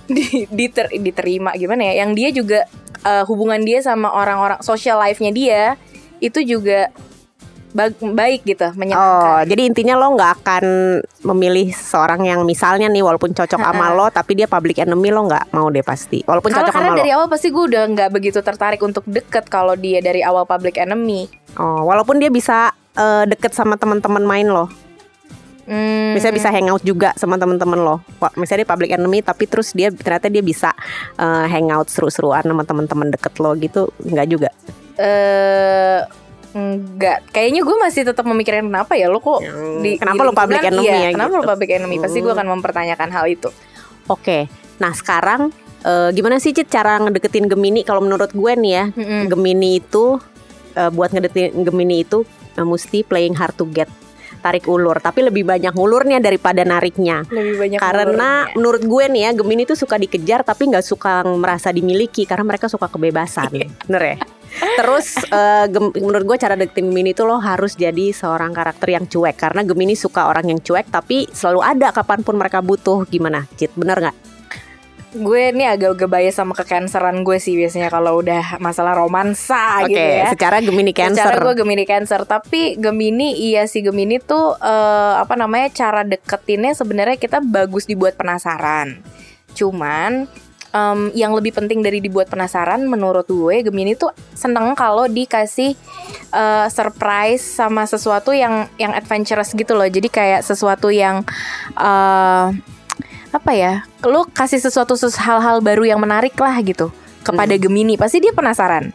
di, 0.08 0.48
diter- 0.48 0.92
diterima 0.92 1.56
gimana 1.56 1.92
ya, 1.92 2.08
yang 2.08 2.16
dia 2.16 2.30
juga 2.32 2.66
eh, 3.04 3.24
hubungan 3.28 3.62
dia 3.62 3.84
sama 3.84 4.12
orang-orang 4.12 4.60
social 4.63 5.00
life-nya 5.00 5.32
dia 5.36 5.63
itu 6.24 6.40
juga 6.48 6.88
baik 7.74 8.46
gitu, 8.46 8.63
Oh, 8.63 8.77
menyenangkan. 8.77 9.44
jadi 9.46 9.62
intinya 9.65 9.96
lo 9.96 10.13
nggak 10.13 10.32
akan 10.39 10.63
memilih 11.24 11.70
seorang 11.70 12.22
yang 12.24 12.42
misalnya 12.44 12.86
nih 12.86 13.01
walaupun 13.01 13.32
cocok 13.32 13.58
sama 13.58 13.89
lo 13.89 14.08
tapi 14.08 14.36
dia 14.36 14.46
public 14.46 14.77
enemy 14.77 15.10
lo 15.10 15.25
nggak 15.25 15.50
mau 15.51 15.68
deh 15.68 15.82
pasti. 15.82 16.22
Walaupun 16.22 16.50
Karena, 16.50 16.63
cocok 16.63 16.74
karena 16.74 16.88
sama 16.88 17.00
dari 17.00 17.10
lo. 17.10 17.15
awal 17.18 17.27
pasti 17.27 17.48
gue 17.50 17.63
udah 17.65 17.84
nggak 17.89 18.10
begitu 18.10 18.39
tertarik 18.39 18.80
untuk 18.80 19.01
deket 19.03 19.46
kalau 19.48 19.74
dia 19.74 20.00
dari 20.00 20.22
awal 20.22 20.46
public 20.46 20.77
enemy. 20.77 21.25
Oh, 21.56 21.84
walaupun 21.84 22.18
dia 22.18 22.30
bisa 22.30 22.70
eh, 22.94 23.25
deket 23.25 23.51
sama 23.51 23.74
teman-teman 23.74 24.22
main 24.22 24.46
lo. 24.46 24.70
Hmm, 25.63 26.12
Misalnya 26.12 26.36
bisa 26.36 26.50
hangout 26.51 26.84
juga 26.84 27.15
sama 27.15 27.39
teman-teman 27.39 27.80
lo. 27.80 27.96
Misalnya 28.36 28.63
dia 28.63 28.70
public 28.70 28.92
enemy 28.92 29.20
tapi 29.20 29.48
terus 29.48 29.72
dia 29.72 29.89
ternyata 29.89 30.27
dia 30.27 30.44
bisa 30.44 30.75
eh, 31.15 31.46
hangout 31.48 31.88
seru-seruan 31.88 32.44
sama 32.44 32.62
teman-teman 32.62 33.10
deket 33.10 33.34
lo 33.39 33.56
gitu, 33.56 33.88
nggak 33.98 34.27
juga. 34.27 34.50
eh 34.94 36.06
enggak, 36.53 37.25
kayaknya 37.29 37.62
gue 37.62 37.77
masih 37.77 38.01
tetap 38.05 38.24
memikirkan 38.24 38.69
kenapa 38.69 38.93
ya 38.93 39.10
lo 39.10 39.17
kok 39.17 39.41
di, 39.81 39.98
kenapa 39.98 40.22
di 40.22 40.27
lo 40.29 40.33
public 40.33 40.62
enemy 40.63 40.86
iya, 40.86 40.98
ya 40.98 41.10
Kenapa 41.12 41.33
gitu. 41.33 41.41
lo 41.41 41.50
public 41.50 41.69
enemy? 41.74 41.95
Pasti 41.98 42.17
gue 42.19 42.29
Hmm. 42.29 42.38
akan 42.38 42.48
mempertanyakan 42.57 43.10
hal 43.10 43.25
itu. 43.27 43.50
Oke. 44.05 44.45
Nah, 44.77 44.93
sekarang 44.93 45.50
eh, 45.81 46.10
gimana 46.12 46.38
sih 46.38 46.53
Cit 46.53 46.69
cara 46.69 46.98
ngedeketin 46.98 47.45
Gemini 47.45 47.81
kalau 47.81 48.00
menurut 48.00 48.31
gue 48.31 48.51
nih 48.55 48.72
ya? 48.72 48.86
Mm-mm. 48.93 49.29
Gemini 49.29 49.81
itu 49.81 50.17
eh, 50.74 50.89
buat 50.89 51.10
ngedeketin 51.10 51.57
Gemini 51.62 52.05
itu 52.05 52.24
eh, 52.53 52.63
mesti 52.63 53.01
playing 53.01 53.33
hard 53.33 53.57
to 53.57 53.65
get. 53.67 53.89
Tarik 54.43 54.67
ulur, 54.67 55.00
tapi 55.00 55.23
lebih 55.23 55.47
banyak 55.47 55.71
ulurnya 55.71 56.19
daripada 56.19 56.62
nariknya. 56.62 57.23
Lebih 57.25 57.55
banyak 57.55 57.79
Karena 57.79 58.29
ulurnya. 58.43 58.55
menurut 58.59 58.83
gue 58.83 59.03
nih 59.07 59.21
ya 59.23 59.31
Gemini 59.31 59.63
tuh 59.63 59.79
suka 59.79 59.95
dikejar 59.95 60.43
tapi 60.43 60.67
nggak 60.67 60.83
suka 60.83 61.23
merasa 61.23 61.71
dimiliki 61.71 62.27
karena 62.27 62.43
mereka 62.43 62.67
suka 62.67 62.85
kebebasan, 62.85 63.47
Iya. 63.50 63.71
bener 63.88 64.03
ya. 64.03 64.17
Terus 64.53 65.07
eh, 65.23 65.65
Gem- 65.65 65.95
menurut 65.95 66.25
gue 66.27 66.38
cara 66.38 66.53
deketin 66.53 66.85
Gemini 66.85 67.09
itu 67.09 67.23
lo 67.23 67.39
harus 67.39 67.73
jadi 67.73 68.12
seorang 68.12 68.51
karakter 68.51 68.91
yang 68.91 69.07
cuek 69.07 69.33
karena 69.33 69.63
Gemini 69.63 69.95
suka 69.95 70.27
orang 70.27 70.45
yang 70.45 70.59
cuek 70.59 70.91
tapi 70.91 71.25
selalu 71.25 71.63
ada 71.63 71.89
kapan 71.89 72.19
pun 72.21 72.35
mereka 72.35 72.59
butuh. 72.59 73.07
Gimana, 73.07 73.47
Cit? 73.55 73.71
Bener 73.73 73.97
nggak? 73.97 74.33
Gue 75.13 75.53
nih 75.53 75.77
agak-agak 75.77 76.10
bias 76.10 76.36
sama 76.41 76.58
kecanceran 76.58 77.22
gue 77.22 77.38
sih 77.38 77.53
biasanya 77.53 77.93
kalau 77.93 78.20
udah 78.20 78.58
masalah 78.58 78.98
romansa 78.98 79.86
Oke, 79.86 79.93
gitu 79.93 80.01
ya. 80.01 80.27
secara 80.34 80.58
Gemini 80.60 80.91
Cancer. 80.91 81.29
Secara 81.29 81.46
gue 81.46 81.55
Gemini 81.62 81.86
Cancer, 81.86 82.22
tapi 82.25 82.75
Gemini 82.82 83.38
iya 83.38 83.70
sih 83.70 83.86
Gemini 83.86 84.17
tuh 84.17 84.58
eh, 84.58 85.13
apa 85.22 85.38
namanya 85.38 85.70
cara 85.70 86.01
deketinnya 86.01 86.74
sebenarnya 86.74 87.22
kita 87.22 87.46
bagus 87.46 87.86
dibuat 87.86 88.17
penasaran. 88.17 89.05
Cuman 89.53 90.25
em, 90.74 91.00
yang 91.13 91.38
lebih 91.38 91.53
penting 91.53 91.86
dari 91.86 92.01
dibuat 92.01 92.34
penasaran 92.34 92.82
menurut 92.89 93.29
gue 93.29 93.70
Gemini 93.70 93.93
tuh 93.93 94.10
seneng 94.34 94.74
kalau 94.74 95.05
dikasih 95.05 95.77
eh, 96.34 96.67
surprise 96.74 97.46
sama 97.46 97.86
sesuatu 97.86 98.34
yang 98.34 98.65
yang 98.82 98.98
adventurous 98.98 99.53
gitu 99.53 99.77
loh. 99.77 99.86
Jadi 99.86 100.10
kayak 100.10 100.41
sesuatu 100.41 100.89
yang 100.89 101.22
eh 101.77 102.73
apa 103.34 103.52
ya? 103.58 103.74
Lo 104.06 104.30
kasih 104.30 104.62
sesuatu 104.62 104.94
hal-hal 104.96 105.60
baru 105.60 105.84
yang 105.90 106.00
menarik 106.00 106.38
lah 106.38 106.56
gitu 106.62 106.94
kepada 107.25 107.58
Gemini. 107.58 107.98
Pasti 107.98 108.22
dia 108.22 108.32
penasaran. 108.32 108.94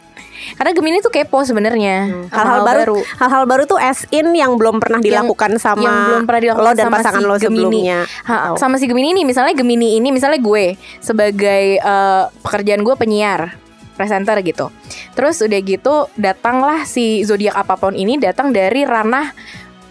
Karena 0.55 0.71
Gemini 0.71 1.03
tuh 1.03 1.11
kepo 1.11 1.43
sebenarnya. 1.43 2.07
Hmm. 2.07 2.25
Hal-hal 2.31 2.61
baru, 2.63 2.97
hal-hal 3.19 3.43
baru 3.43 3.63
tuh 3.67 3.75
as 3.75 4.07
in 4.09 4.31
yang 4.31 4.55
belum 4.55 4.79
pernah 4.79 5.03
dilakukan 5.03 5.59
sama 5.59 5.83
yang 5.83 5.97
belum 6.07 6.23
pernah 6.23 6.41
dilakukan 6.47 6.71
lo 6.71 6.71
dan 6.79 6.85
sama 6.87 6.97
pasangan 7.03 7.21
si 7.21 7.27
lo 7.27 7.35
Gemini. 7.35 7.43
sebelumnya. 7.43 7.99
Ha, 8.23 8.35
Atau- 8.39 8.57
sama 8.57 8.75
si 8.79 8.85
Gemini 8.87 9.11
ini 9.11 9.23
misalnya 9.27 9.53
Gemini 9.53 9.99
ini 9.99 10.09
misalnya 10.15 10.39
gue 10.39 10.79
sebagai 11.03 11.65
eh, 11.79 12.23
pekerjaan 12.39 12.81
gue 12.87 12.95
penyiar 12.95 13.59
presenter 13.99 14.39
gitu. 14.47 14.71
Terus 15.11 15.43
udah 15.43 15.59
gitu 15.59 16.07
datanglah 16.15 16.87
si 16.87 17.27
zodiak 17.27 17.59
apa 17.59 17.75
pun 17.75 17.91
ini 17.99 18.15
datang 18.15 18.55
dari 18.55 18.87
ranah 18.87 19.35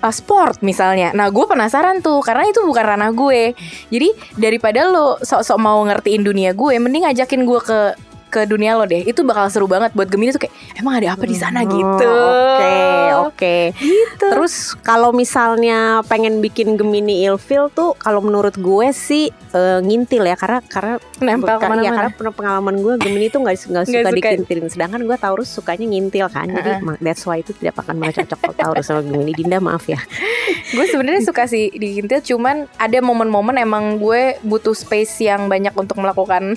uh, 0.02 0.14
sport 0.14 0.61
misalnya. 0.62 1.11
Nah, 1.14 1.31
gue 1.31 1.45
penasaran 1.47 2.00
tuh 2.05 2.23
karena 2.23 2.47
itu 2.47 2.62
bukan 2.62 2.85
ranah 2.85 3.11
gue. 3.14 3.55
Jadi 3.90 4.09
daripada 4.38 4.87
lo 4.88 5.19
sok-sok 5.23 5.59
mau 5.59 5.81
ngertiin 5.87 6.23
dunia 6.23 6.50
gue, 6.55 6.75
mending 6.78 7.07
ajakin 7.09 7.43
gue 7.47 7.61
ke 7.62 7.81
ke 8.28 8.45
dunia 8.45 8.76
lo 8.76 8.85
deh. 8.85 9.02
Itu 9.09 9.25
bakal 9.25 9.49
seru 9.49 9.64
banget 9.64 9.97
buat 9.97 10.09
Gemini 10.12 10.37
tuh 10.37 10.45
kayak 10.47 10.55
emang 10.78 10.94
ada 10.97 11.12
apa 11.12 11.25
di 11.25 11.35
sana 11.35 11.61
Oh, 11.61 11.68
gitu. 11.68 12.08
Oke, 12.08 12.78
oke. 13.20 13.56
Gitu. 13.75 14.25
Terus 14.25 14.54
kalau 14.78 15.11
misalnya 15.11 15.78
pengen 16.04 16.38
bikin 16.38 16.75
Gemini 16.75 17.23
ilfil 17.25 17.68
tuh 17.68 17.92
kalau 17.94 18.18
menurut 18.18 18.54
gue 18.54 18.88
sih 18.90 19.26
eh, 19.28 19.80
ngintil 19.80 20.23
ya 20.23 20.35
karena 20.35 20.62
karena 20.62 20.94
Nempel 21.18 21.50
Bukan- 21.50 21.58
ke 21.58 21.66
mana-mana. 21.66 21.82
Iya 21.82 21.90
karena 21.92 22.11
pernah 22.12 22.32
pengalaman 22.32 22.75
gue 22.78 22.94
Gemini 22.97 23.26
tuh 23.26 23.40
nggak 23.40 23.56
suka 23.58 23.80
suka. 23.82 24.11
dikintilin 24.14 24.66
Sedangkan 24.68 25.02
gue 25.02 25.16
Taurus 25.16 25.50
sukanya 25.50 25.85
ngintil 25.85 26.26
kan 26.28 26.47
Jadi 26.47 26.70
ma- 26.78 26.99
that's 26.99 27.26
why 27.26 27.38
itu 27.38 27.50
tidak 27.52 27.75
akan 27.76 27.99
cocok 28.00 28.38
kalau 28.38 28.54
Taurus 28.54 28.87
sama 28.87 29.02
Gemini 29.02 29.32
Dinda 29.32 29.58
maaf 29.58 29.82
ya 29.85 29.99
gue 30.76 30.87
sebenarnya 30.87 31.23
suka 31.23 31.44
sih 31.44 31.68
dikintil 31.70 32.23
cuman 32.28 32.70
ada 32.76 32.99
momen-momen 33.00 33.58
emang 33.58 33.99
gue 33.99 34.38
butuh 34.40 34.73
space 34.73 35.18
yang 35.20 35.49
banyak 35.49 35.73
untuk 35.73 35.99
melakukan 35.99 36.54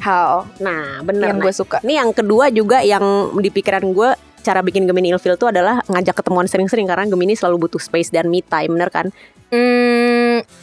hal 0.00 0.50
Nah 0.58 0.98
bener 1.00 1.30
yang 1.30 1.38
Nah, 1.38 1.44
gue 1.44 1.54
suka 1.54 1.78
Ini 1.80 1.94
yang 1.96 2.10
kedua 2.10 2.50
juga 2.50 2.82
yang 2.82 3.02
di 3.38 3.51
pikiran 3.52 3.84
gue 3.92 4.10
Cara 4.42 4.58
bikin 4.58 4.90
Gemini 4.90 5.14
ilfil 5.14 5.38
tuh 5.38 5.54
adalah 5.54 5.86
ngajak 5.86 6.18
ketemuan 6.18 6.50
sering-sering 6.50 6.88
Karena 6.90 7.06
Gemini 7.06 7.38
selalu 7.38 7.68
butuh 7.68 7.78
space 7.78 8.10
dan 8.10 8.26
me 8.26 8.42
time 8.42 8.74
Bener 8.74 8.90
kan? 8.90 9.06
hmm 9.52 10.02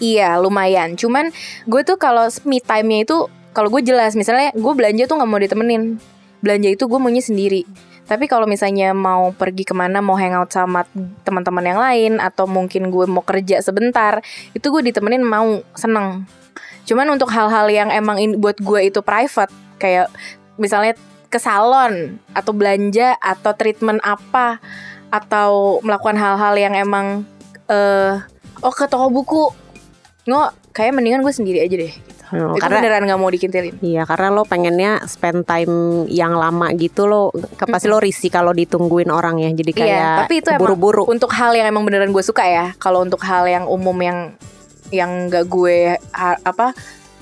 iya 0.02 0.36
lumayan. 0.42 0.98
Cuman 0.98 1.30
gue 1.70 1.82
tuh 1.86 1.96
kalau 2.02 2.26
me 2.50 2.58
time-nya 2.60 3.06
itu 3.06 3.30
kalau 3.54 3.70
gue 3.70 3.82
jelas 3.86 4.18
misalnya 4.18 4.50
gue 4.58 4.74
belanja 4.74 5.06
tuh 5.06 5.16
nggak 5.22 5.30
mau 5.30 5.40
ditemenin. 5.40 6.02
Belanja 6.42 6.70
itu 6.74 6.84
gue 6.90 7.00
maunya 7.00 7.22
sendiri. 7.24 7.64
Tapi 8.10 8.26
kalau 8.26 8.50
misalnya 8.50 8.90
mau 8.98 9.30
pergi 9.38 9.62
ke 9.62 9.78
mana 9.78 10.02
mau 10.02 10.18
hangout 10.18 10.50
sama 10.50 10.82
teman-teman 11.22 11.62
yang 11.62 11.80
lain 11.80 12.14
atau 12.18 12.50
mungkin 12.50 12.90
gue 12.90 13.06
mau 13.06 13.22
kerja 13.22 13.62
sebentar 13.62 14.18
itu 14.58 14.66
gue 14.66 14.82
ditemenin 14.82 15.22
mau 15.22 15.62
seneng. 15.78 16.26
Cuman 16.90 17.06
untuk 17.14 17.30
hal-hal 17.30 17.70
yang 17.70 17.94
emang 17.94 18.18
buat 18.42 18.58
gue 18.58 18.90
itu 18.90 19.06
private 19.06 19.54
kayak 19.78 20.10
misalnya 20.58 20.98
ke 21.30 21.38
salon 21.38 21.94
atau 22.32 22.52
belanja 22.52 23.14
atau 23.16 23.54
treatment 23.54 24.02
apa 24.02 24.58
atau 25.08 25.78
melakukan 25.80 26.14
hal-hal 26.16 26.54
yang 26.56 26.74
emang 26.76 27.26
eh 27.66 28.18
oh 28.60 28.74
ke 28.74 28.86
toko 28.86 29.08
buku. 29.08 29.44
Nggak 30.26 30.50
kayak 30.72 30.94
mendingan 30.94 31.22
gue 31.22 31.32
sendiri 31.32 31.60
aja 31.60 31.76
deh 31.76 31.90
gitu. 31.90 32.24
Hmm, 32.30 32.54
itu 32.54 32.62
karena 32.62 32.78
beneran 32.78 33.04
nggak 33.04 33.20
mau 33.20 33.30
dikintilin. 33.30 33.74
Iya 33.80 34.06
karena 34.06 34.30
lo 34.30 34.46
pengennya 34.46 35.02
spend 35.06 35.44
time 35.44 35.74
yang 36.06 36.34
lama 36.34 36.70
gitu 36.74 37.06
lo 37.06 37.30
ke- 37.32 37.66
Pasti 37.66 37.86
lo 37.86 37.98
risih 37.98 38.30
kalau 38.30 38.50
ditungguin 38.52 39.10
orang 39.10 39.38
ya. 39.40 39.50
Jadi 39.50 39.72
kayak 39.72 39.90
Iya, 39.90 40.10
tapi 40.20 40.34
itu 40.38 40.50
emang 40.52 40.62
buru-buru. 40.62 41.04
untuk 41.06 41.30
hal 41.32 41.54
yang 41.54 41.66
emang 41.68 41.82
beneran 41.84 42.10
gue 42.10 42.22
suka 42.22 42.42
ya. 42.42 42.78
Kalau 42.78 43.02
untuk 43.02 43.18
hal 43.20 43.46
yang 43.46 43.66
umum 43.66 43.98
yang 43.98 44.38
yang 44.90 45.26
nggak 45.26 45.46
gue 45.46 45.78
ha- 46.12 46.38
apa 46.40 46.74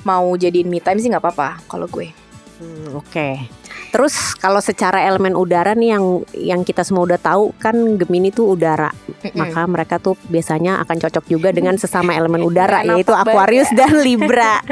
mau 0.03 0.27
jadiin 0.33 0.67
me 0.67 0.79
time 0.79 0.99
sih 0.99 1.07
nggak 1.07 1.23
apa-apa 1.23 1.63
kalau 1.67 1.87
gue. 1.87 2.11
Hmm, 2.57 2.95
Oke. 2.95 3.47
Terus 3.91 4.35
kalau 4.37 4.59
secara 4.59 5.03
elemen 5.07 5.33
udara 5.33 5.73
nih 5.73 5.95
yang 5.95 6.05
yang 6.35 6.61
kita 6.67 6.83
semua 6.83 7.07
udah 7.07 7.19
tahu 7.19 7.55
kan 7.57 7.75
Gemini 7.95 8.29
tuh 8.29 8.53
udara. 8.53 8.91
Maka 9.33 9.63
mereka 9.65 9.95
tuh 9.97 10.19
biasanya 10.27 10.83
akan 10.83 10.97
cocok 11.01 11.25
juga 11.31 11.49
dengan 11.55 11.79
sesama 11.79 12.13
elemen 12.13 12.43
udara 12.49 12.83
Nggak 12.83 12.95
yaitu 12.99 13.13
Aquarius 13.15 13.69
dan 13.73 13.91
Libra. 14.03 14.59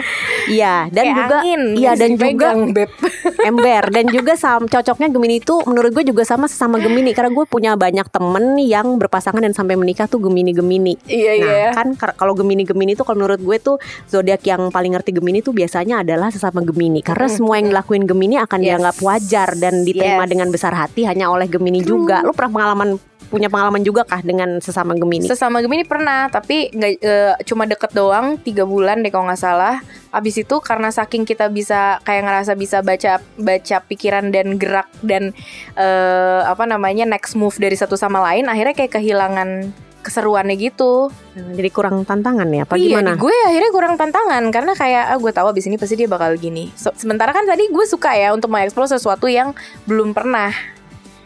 Iya, 0.45 0.87
dan 0.89 1.03
Kayak 1.03 1.17
juga 1.17 1.35
angin, 1.37 1.61
iya 1.73 1.91
dan 1.93 2.09
juga 2.13 2.47
Beb. 2.67 2.89
ember 3.49 3.83
dan 3.89 4.05
juga 4.07 4.33
sam 4.33 4.61
cocoknya 4.63 5.07
Gemini 5.09 5.35
itu 5.37 5.55
menurut 5.63 5.91
gue 5.91 6.05
juga 6.05 6.21
sama 6.21 6.45
sesama 6.45 6.77
Gemini 6.77 7.11
karena 7.11 7.29
gue 7.29 7.45
punya 7.45 7.73
banyak 7.73 8.05
temen 8.07 8.55
yang 8.57 8.95
berpasangan 8.95 9.39
dan 9.39 9.51
sampai 9.51 9.73
menikah 9.73 10.05
tuh 10.05 10.19
Gemini-Gemini. 10.19 11.01
iya 11.05 11.33
Nah 11.35 11.47
iya 11.47 11.69
kan 11.71 11.87
kalau 11.95 12.33
Gemini-Gemini 12.33 12.93
tuh 12.93 13.03
kalau 13.03 13.19
menurut 13.19 13.39
gue 13.39 13.57
tuh 13.57 13.75
zodiak 14.05 14.41
yang 14.43 14.69
paling 14.69 14.93
ngerti 14.93 15.11
Gemini 15.11 15.39
tuh 15.39 15.51
biasanya 15.51 16.01
adalah 16.01 16.29
sesama 16.29 16.61
Gemini 16.61 16.99
karena 16.99 17.25
Mm-mm. 17.25 17.35
semua 17.35 17.57
yang 17.57 17.67
dilakuin 17.69 18.05
Gemini 18.05 18.35
akan 18.37 18.57
Yes. 18.57 18.67
dianggap 18.67 18.95
wajar 18.99 19.49
dan 19.55 19.73
diterima 19.81 20.23
Yes. 20.23 20.29
dengan 20.29 20.47
besar 20.49 20.73
hati 20.73 21.01
hanya 21.03 21.27
oleh 21.27 21.45
Gemini 21.45 21.81
juga. 21.81 22.21
Lu 22.21 22.31
pernah 22.31 22.51
pengalaman 22.53 22.89
punya 23.27 23.50
pengalaman 23.50 23.82
juga 23.82 24.05
kah 24.05 24.22
dengan 24.22 24.62
sesama 24.62 24.94
Gemini? 24.94 25.25
Sesama 25.25 25.60
Gemini 25.60 25.84
pernah, 25.84 26.29
tapi 26.29 26.70
nggak 26.72 26.91
eh, 27.01 27.34
cuma 27.46 27.65
deket 27.65 27.91
doang 27.91 28.38
tiga 28.39 28.63
bulan 28.63 29.01
deh 29.01 29.12
kalau 29.12 29.27
nggak 29.27 29.41
salah. 29.41 29.82
Abis 30.13 30.39
itu 30.39 30.55
karena 30.63 30.94
saking 30.94 31.27
kita 31.27 31.51
bisa 31.51 32.00
kayak 32.08 32.24
ngerasa 32.24 32.53
bisa 32.55 32.79
baca 32.79 33.20
baca 33.36 33.77
pikiran 33.84 34.32
dan 34.32 34.55
gerak 34.55 34.88
dan 35.03 35.36
eh, 35.75 36.41
apa 36.46 36.63
namanya 36.63 37.03
next 37.03 37.36
move 37.36 37.55
dari 37.58 37.75
satu 37.75 37.98
sama 38.00 38.22
lain, 38.24 38.48
akhirnya 38.48 38.77
kayak 38.77 39.01
kehilangan 39.01 39.74
keseruannya 40.05 40.53
gitu. 40.62 41.10
Jadi 41.34 41.70
kurang 41.74 42.05
tantangan 42.05 42.46
ya? 42.53 42.70
Apa 42.70 42.77
iya, 42.77 43.01
gimana? 43.01 43.17
di 43.17 43.25
gue 43.25 43.36
akhirnya 43.50 43.72
kurang 43.74 43.98
tantangan 43.98 44.44
karena 44.53 44.77
kayak 44.77 45.03
ah, 45.10 45.17
gue 45.17 45.32
tahu 45.34 45.50
abis 45.50 45.65
ini 45.65 45.82
pasti 45.82 45.98
dia 45.98 46.05
bakal 46.05 46.38
gini. 46.38 46.70
So- 46.77 46.94
sementara 46.94 47.34
kan 47.34 47.50
tadi 47.50 47.65
gue 47.74 47.86
suka 47.89 48.13
ya 48.13 48.29
untuk 48.29 48.53
mengeksplor 48.53 48.86
sesuatu 48.86 49.25
yang 49.25 49.58
belum 49.89 50.13
pernah. 50.13 50.53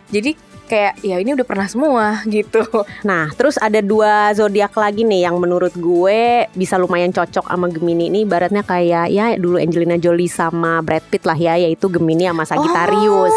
Jadi 0.09 0.48
kayak 0.69 1.01
ya 1.01 1.17
ini 1.17 1.33
udah 1.33 1.47
pernah 1.47 1.65
semua 1.65 2.21
gitu. 2.29 2.61
Nah, 3.01 3.33
terus 3.33 3.57
ada 3.57 3.81
dua 3.81 4.29
zodiak 4.37 4.77
lagi 4.77 5.01
nih 5.01 5.25
yang 5.25 5.41
menurut 5.41 5.73
gue 5.73 6.45
bisa 6.53 6.77
lumayan 6.77 7.09
cocok 7.09 7.49
sama 7.49 7.67
Gemini 7.73 8.13
ini. 8.13 8.29
Ibaratnya 8.29 8.61
kayak 8.61 9.09
ya 9.09 9.33
dulu 9.35 9.57
Angelina 9.57 9.97
Jolie 9.97 10.29
sama 10.29 10.85
Brad 10.85 11.03
Pitt 11.09 11.25
lah 11.25 11.35
ya, 11.35 11.57
yaitu 11.57 11.89
Gemini 11.89 12.29
sama 12.29 12.45
Sagittarius. 12.45 13.35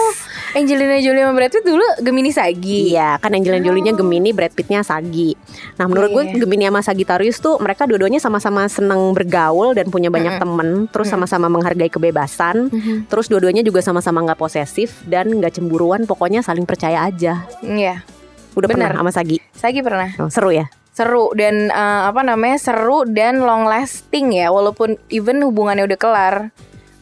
Angelina 0.52 1.00
Jolie 1.00 1.24
sama 1.24 1.32
Brad 1.32 1.48
Pitt 1.48 1.64
dulu 1.64 1.86
Gemini 2.04 2.28
Sagi. 2.28 2.92
Iya, 2.92 3.16
kan 3.16 3.32
Angelina 3.32 3.64
Jolie-nya 3.64 3.96
Gemini, 3.96 4.36
Brad 4.36 4.52
Pitt-nya 4.52 4.84
Sagi. 4.84 5.32
Nah, 5.80 5.88
menurut 5.88 6.12
Iya, 6.12 6.16
gue 6.36 6.44
Gemini 6.44 6.68
sama 6.68 6.80
Sagittarius 6.84 7.40
tuh 7.40 7.56
mereka 7.56 7.88
dua-duanya 7.88 8.20
sama-sama 8.20 8.68
seneng 8.68 9.16
bergaul 9.16 9.72
dan 9.72 9.88
punya 9.88 10.12
banyak 10.12 10.36
Mm-mm. 10.36 10.42
temen, 10.44 10.68
terus 10.92 11.08
sama-sama 11.08 11.48
menghargai 11.48 11.88
kebebasan. 11.88 12.68
Mhm. 12.68 13.08
Terus 13.08 13.32
dua-duanya 13.32 13.64
juga 13.64 13.80
sama-sama 13.80 14.20
nggak 14.28 14.36
posesif 14.36 15.00
dan 15.08 15.32
nggak 15.32 15.56
cemburuan, 15.56 16.04
pokoknya 16.04 16.44
saling 16.44 16.68
percaya 16.68 17.08
aja. 17.08 17.48
Iya, 17.64 18.04
Udah 18.52 18.68
Bener. 18.68 18.92
pernah 18.92 19.00
sama 19.00 19.12
Sagi? 19.16 19.36
Sagi 19.56 19.80
pernah. 19.80 20.12
Oh, 20.20 20.28
seru 20.28 20.52
ya? 20.52 20.68
Seru 20.92 21.32
dan 21.32 21.72
eh, 21.72 22.02
apa 22.04 22.20
namanya? 22.20 22.60
Seru 22.60 23.08
dan 23.08 23.40
long 23.40 23.64
lasting 23.64 24.36
ya. 24.36 24.52
Walaupun 24.52 25.00
even 25.08 25.40
hubungannya 25.40 25.88
udah 25.88 25.96
kelar, 25.96 26.34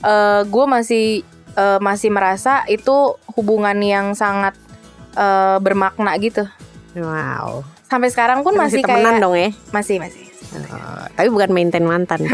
eh 0.07 0.41
gue 0.47 0.65
masih 0.71 1.27
eh, 1.57 1.79
masih 1.83 2.11
merasa 2.15 2.63
itu 2.71 3.17
hubungan 3.35 3.77
yang 3.83 4.13
sangat 4.15 4.55
eh, 5.19 5.59
bermakna 5.59 6.15
gitu. 6.23 6.47
Wow. 6.95 7.67
Sampai 7.91 8.11
sekarang 8.11 8.47
pun 8.47 8.55
Masih 8.55 8.79
masih, 8.79 8.83
temenan 8.87 9.19
kayak 9.19 9.23
dong 9.23 9.35
ya. 9.35 9.51
masih 9.75 9.97
masih. 9.99 10.30
Oh, 10.51 11.05
tapi 11.15 11.29
bukan 11.29 11.51
maintain 11.51 11.85
mantan. 11.85 12.25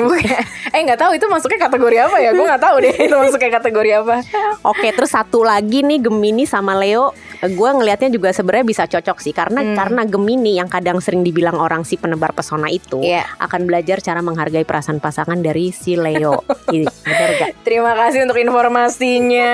Eh 0.66 0.80
nggak 0.82 0.98
tahu 0.98 1.12
itu 1.12 1.24
masuknya 1.26 1.56
kategori 1.62 1.96
apa 2.00 2.16
ya? 2.16 2.30
Gue 2.30 2.44
nggak 2.44 2.60
tahu 2.60 2.76
deh 2.78 2.94
itu 2.94 3.14
masuknya 3.14 3.50
kategori 3.54 3.90
apa. 3.96 4.16
Oke, 4.62 4.88
terus 4.90 5.10
satu 5.10 5.40
lagi 5.40 5.80
nih 5.80 6.00
Gemini 6.00 6.44
sama 6.44 6.76
Leo, 6.76 7.10
gue 7.38 7.70
ngelihatnya 7.72 8.08
juga 8.08 8.28
sebenarnya 8.30 8.66
bisa 8.66 8.82
cocok 8.84 9.16
sih 9.18 9.32
karena 9.32 9.60
Hmm. 9.62 9.72
karena 9.74 10.02
Gemini 10.04 10.54
yang 10.54 10.68
kadang 10.68 11.00
sering 11.00 11.20
dibilang 11.22 11.56
orang 11.56 11.82
si 11.82 11.96
penebar 11.96 12.30
pesona 12.30 12.68
itu 12.68 13.00
Iya. 13.00 13.24
akan 13.38 13.64
belajar 13.64 13.98
cara 14.00 14.20
menghargai 14.20 14.62
perasaan 14.62 14.96
pasangan 14.96 15.40
dari 15.40 15.72
si 15.72 15.96
Leo. 15.96 16.44
Ini 16.68 16.84
benar 16.84 17.30
gak? 17.36 17.50
Terima 17.64 17.92
kasih 17.96 18.22
untuk 18.22 18.36
informasinya. 18.36 19.52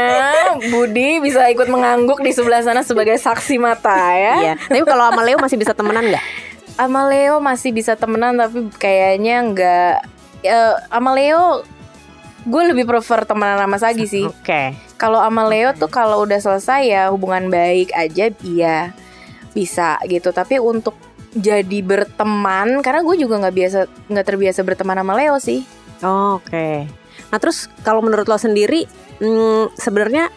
Budi 0.68 1.18
bisa 1.18 1.46
ikut 1.46 1.66
mengangguk 1.66 2.18
di 2.18 2.30
sebelah 2.30 2.60
sana 2.60 2.82
sebagai 2.82 3.14
saksi 3.14 3.56
mata 3.56 3.94
ya. 4.12 4.34
Iya. 4.42 4.54
Tapi 4.58 4.82
kalau 4.82 5.06
sama 5.06 5.22
Leo 5.22 5.38
masih 5.38 5.54
bisa 5.54 5.70
temenan 5.70 6.02
nggak? 6.04 6.24
Sama 6.76 7.06
Leo 7.06 7.38
masih 7.38 7.70
bisa 7.70 7.94
temenan 7.94 8.36
tapi 8.36 8.68
kayaknya 8.76 9.36
nggak. 9.52 9.96
Ya, 10.42 10.82
sama 10.90 11.14
Leo 11.14 11.62
gue 12.42 12.62
lebih 12.74 12.90
prefer 12.90 13.22
temenan 13.22 13.62
sama 13.62 13.78
Sagi 13.78 14.06
sih. 14.10 14.26
Oke. 14.26 14.74
Kalau 14.98 15.22
sama 15.22 15.46
Leo 15.46 15.74
tuh 15.74 15.90
kalau 15.90 16.22
udah 16.22 16.38
selesai 16.38 16.86
ya 16.86 17.02
hubungan 17.10 17.50
baik 17.50 17.94
aja 17.94 18.30
iya 18.42 18.90
bisa 19.54 19.98
gitu. 20.10 20.34
Tapi 20.34 20.58
untuk 20.58 20.98
jadi 21.32 21.80
berteman 21.80 22.84
karena 22.84 23.00
gue 23.00 23.16
juga 23.16 23.40
nggak 23.40 23.56
biasa 23.56 23.78
nggak 24.12 24.26
terbiasa 24.26 24.60
berteman 24.66 24.98
sama 25.00 25.14
Leo 25.14 25.36
sih. 25.38 25.62
Oke. 26.02 26.90
Nah 27.30 27.38
terus 27.40 27.70
kalau 27.86 28.04
menurut 28.04 28.28
lo 28.28 28.36
sendiri, 28.36 28.84
hmm, 29.22 29.72
sebenarnya 29.78 30.28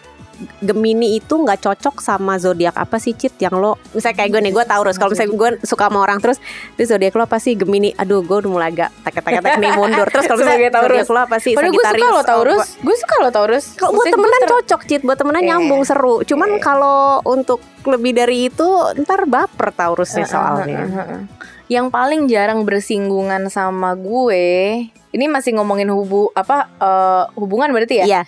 Gemini 0.57 1.15
itu 1.15 1.33
nggak 1.33 1.59
cocok 1.61 1.95
sama 1.97 2.35
zodiak 2.35 2.73
apa 2.73 2.95
sih 2.95 3.11
Cit 3.11 3.35
yang 3.37 3.53
lo 3.53 3.75
misalnya 3.89 4.15
kayak 4.17 4.29
gue 4.29 4.41
nih 4.41 4.53
gue 4.53 4.63
Taurus 4.63 4.95
kalau 4.95 5.11
misalnya 5.11 5.31
gue 5.31 5.49
suka 5.61 5.85
sama 5.85 5.99
orang 5.99 6.19
terus 6.19 6.37
terus 6.73 6.87
zodiak 6.87 7.11
lo 7.11 7.23
apa 7.23 7.37
sih 7.37 7.53
Gemini 7.53 7.91
aduh 7.91 8.19
gue 8.19 8.37
udah 8.37 8.49
mulai 8.49 8.69
agak 8.69 8.89
tek-tek 9.01 9.31
nih 9.57 9.71
mundur 9.73 10.07
terus 10.07 10.25
kalau 10.25 10.39
misalnya 10.39 10.69
Taurus. 10.69 10.91
zodiak 10.97 11.09
lo 11.09 11.19
apa 11.21 11.37
sih 11.37 11.53
Padahal 11.53 11.71
gue 11.71 11.83
suka 11.85 12.07
lo 12.09 12.21
Taurus. 12.21 12.57
Oh, 12.57 12.65
Gue 12.81 12.95
suka 12.97 13.15
lo 13.17 13.29
Taurus. 13.29 13.65
kalau 13.73 13.91
buat 13.93 14.05
temenan 14.07 14.41
ter- 14.41 14.51
cocok 14.51 14.81
Cit 14.83 15.01
buat 15.01 15.17
temenan 15.17 15.41
Iya. 15.41 15.49
nyambung 15.51 15.81
seru 15.81 16.15
cuman 16.21 16.49
Iya. 16.51 16.61
kalau 16.61 16.99
untuk 17.23 17.59
lebih 17.83 18.11
dari 18.11 18.49
itu 18.49 18.67
ntar 18.97 19.23
baper 19.25 19.71
Taurusnya 19.71 20.25
soalnya 20.25 20.83
Yang 21.65 21.89
paling 21.89 22.21
jarang 22.25 22.61
bersinggungan 22.61 23.49
sama 23.49 23.97
gue, 23.97 24.45
ini 25.09 25.25
masih 25.25 25.57
ngomongin 25.57 25.89
hubu 25.89 26.29
apa 26.31 26.69
eh, 26.71 27.23
hubungan 27.33 27.73
berarti 27.73 28.01
ya? 28.01 28.05
Iya 28.05 28.21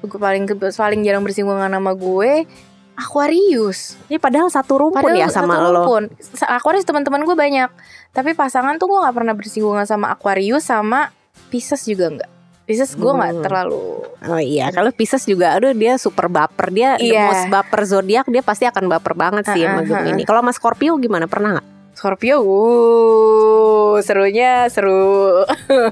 Gue 0.00 0.16
paling 0.16 0.44
paling 0.70 1.00
jarang 1.00 1.20
bersinggungan 1.20 1.68
sama 1.68 1.92
gue 1.92 2.48
Aquarius. 2.94 3.96
ini 4.06 4.16
padahal 4.16 4.48
satu 4.48 4.76
rumpun 4.76 5.12
ya 5.12 5.26
sama 5.26 5.56
satu 5.56 5.64
lo 5.64 5.70
rumpun. 5.80 6.02
Sa- 6.20 6.50
Aquarius 6.50 6.84
teman-teman 6.84 7.24
gue 7.24 7.32
banyak. 7.32 7.70
Tapi 8.10 8.32
pasangan 8.32 8.76
tuh 8.76 8.86
gue 8.86 8.98
nggak 8.98 9.14
pernah 9.14 9.32
bersinggungan 9.32 9.84
sama 9.84 10.10
Aquarius 10.10 10.64
sama 10.64 11.08
Pisces 11.48 11.82
juga 11.82 12.12
nggak. 12.12 12.30
Pisces 12.62 12.92
gue 12.92 13.08
nggak 13.08 13.32
Hmm. 13.34 13.42
terlalu. 13.42 13.80
Oh 14.22 14.38
iya, 14.38 14.68
kalau 14.68 14.92
Pisces 14.92 15.24
juga 15.24 15.56
aduh 15.56 15.72
dia 15.72 15.96
super 15.96 16.28
baper. 16.28 16.68
Dia 16.70 16.94
the 16.94 17.08
Iya. 17.08 17.24
most 17.26 17.46
baper 17.48 17.80
zodiak, 17.82 18.26
dia 18.26 18.44
pasti 18.44 18.64
akan 18.64 18.84
baper 18.86 19.14
banget 19.14 19.48
sih 19.48 19.64
sama 19.64 19.80
Ha-ha, 19.80 19.88
Gemini. 20.04 20.22
Kalau 20.22 20.40
sama 20.40 20.52
Scorpio 20.52 20.94
gimana? 20.96 21.24
Pernah 21.24 21.56
nggak? 21.56 21.66
Scorpio, 22.00 22.40
uh, 22.40 24.00
serunya 24.00 24.64
seru, 24.72 25.44